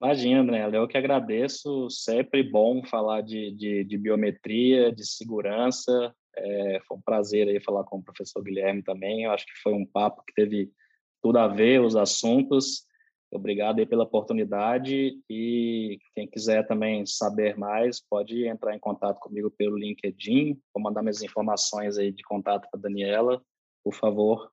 Imagina, 0.00 0.40
André, 0.40 0.70
eu 0.72 0.86
que 0.86 0.96
agradeço. 0.96 1.90
Sempre 1.90 2.42
bom 2.42 2.84
falar 2.84 3.20
de, 3.20 3.50
de, 3.52 3.84
de 3.84 3.98
biometria, 3.98 4.92
de 4.92 5.04
segurança. 5.04 6.14
É, 6.36 6.80
foi 6.86 6.96
um 6.96 7.02
prazer 7.02 7.48
aí 7.48 7.60
falar 7.60 7.82
com 7.82 7.98
o 7.98 8.02
professor 8.02 8.42
Guilherme 8.42 8.82
também. 8.82 9.24
Eu 9.24 9.32
acho 9.32 9.44
que 9.44 9.60
foi 9.60 9.72
um 9.72 9.84
papo 9.84 10.22
que 10.24 10.32
teve 10.34 10.70
tudo 11.20 11.38
a 11.38 11.48
ver, 11.48 11.80
os 11.80 11.96
assuntos. 11.96 12.86
Obrigado 13.30 13.78
aí 13.78 13.86
pela 13.86 14.04
oportunidade 14.04 15.20
e 15.28 15.98
quem 16.14 16.26
quiser 16.26 16.66
também 16.66 17.04
saber 17.04 17.58
mais 17.58 18.00
pode 18.00 18.46
entrar 18.46 18.74
em 18.74 18.78
contato 18.78 19.20
comigo 19.20 19.50
pelo 19.50 19.76
LinkedIn, 19.76 20.58
vou 20.72 20.82
mandar 20.82 21.02
minhas 21.02 21.22
informações 21.22 21.98
aí 21.98 22.10
de 22.10 22.22
contato 22.22 22.66
para 22.70 22.80
Daniela. 22.80 23.42
Por 23.84 23.94
favor, 23.94 24.50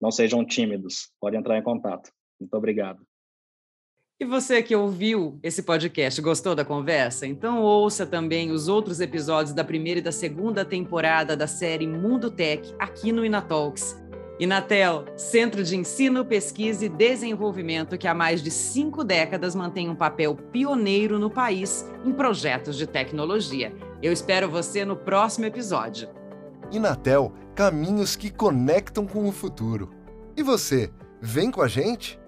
não 0.00 0.10
sejam 0.10 0.44
tímidos, 0.44 1.10
pode 1.18 1.36
entrar 1.36 1.56
em 1.56 1.62
contato. 1.62 2.10
Muito 2.38 2.54
obrigado. 2.54 3.02
E 4.20 4.24
você 4.24 4.62
que 4.62 4.76
ouviu 4.76 5.40
esse 5.42 5.62
podcast, 5.62 6.20
gostou 6.20 6.54
da 6.54 6.64
conversa? 6.64 7.26
Então 7.26 7.62
ouça 7.62 8.06
também 8.06 8.52
os 8.52 8.68
outros 8.68 9.00
episódios 9.00 9.54
da 9.54 9.64
primeira 9.64 9.98
e 9.98 10.02
da 10.02 10.12
segunda 10.12 10.64
temporada 10.64 11.36
da 11.36 11.46
série 11.46 11.86
Mundo 11.86 12.30
Tech 12.30 12.72
aqui 12.78 13.10
no 13.10 13.24
Inatalks. 13.24 14.00
Inatel, 14.38 15.04
Centro 15.16 15.62
de 15.62 15.76
Ensino, 15.76 16.24
Pesquisa 16.24 16.84
e 16.86 16.88
Desenvolvimento 16.88 17.98
que 17.98 18.08
há 18.08 18.14
mais 18.14 18.42
de 18.42 18.50
cinco 18.50 19.04
décadas 19.04 19.54
mantém 19.54 19.88
um 19.88 19.94
papel 19.94 20.34
pioneiro 20.34 21.18
no 21.18 21.30
país 21.30 21.86
em 22.04 22.12
projetos 22.12 22.76
de 22.76 22.86
tecnologia. 22.86 23.72
Eu 24.02 24.12
espero 24.12 24.48
você 24.48 24.84
no 24.84 24.96
próximo 24.96 25.44
episódio. 25.44 26.08
Inatel, 26.72 27.32
caminhos 27.54 28.16
que 28.16 28.30
conectam 28.30 29.06
com 29.06 29.28
o 29.28 29.32
futuro. 29.32 29.90
E 30.36 30.42
você, 30.42 30.90
vem 31.20 31.50
com 31.50 31.60
a 31.60 31.68
gente? 31.68 32.18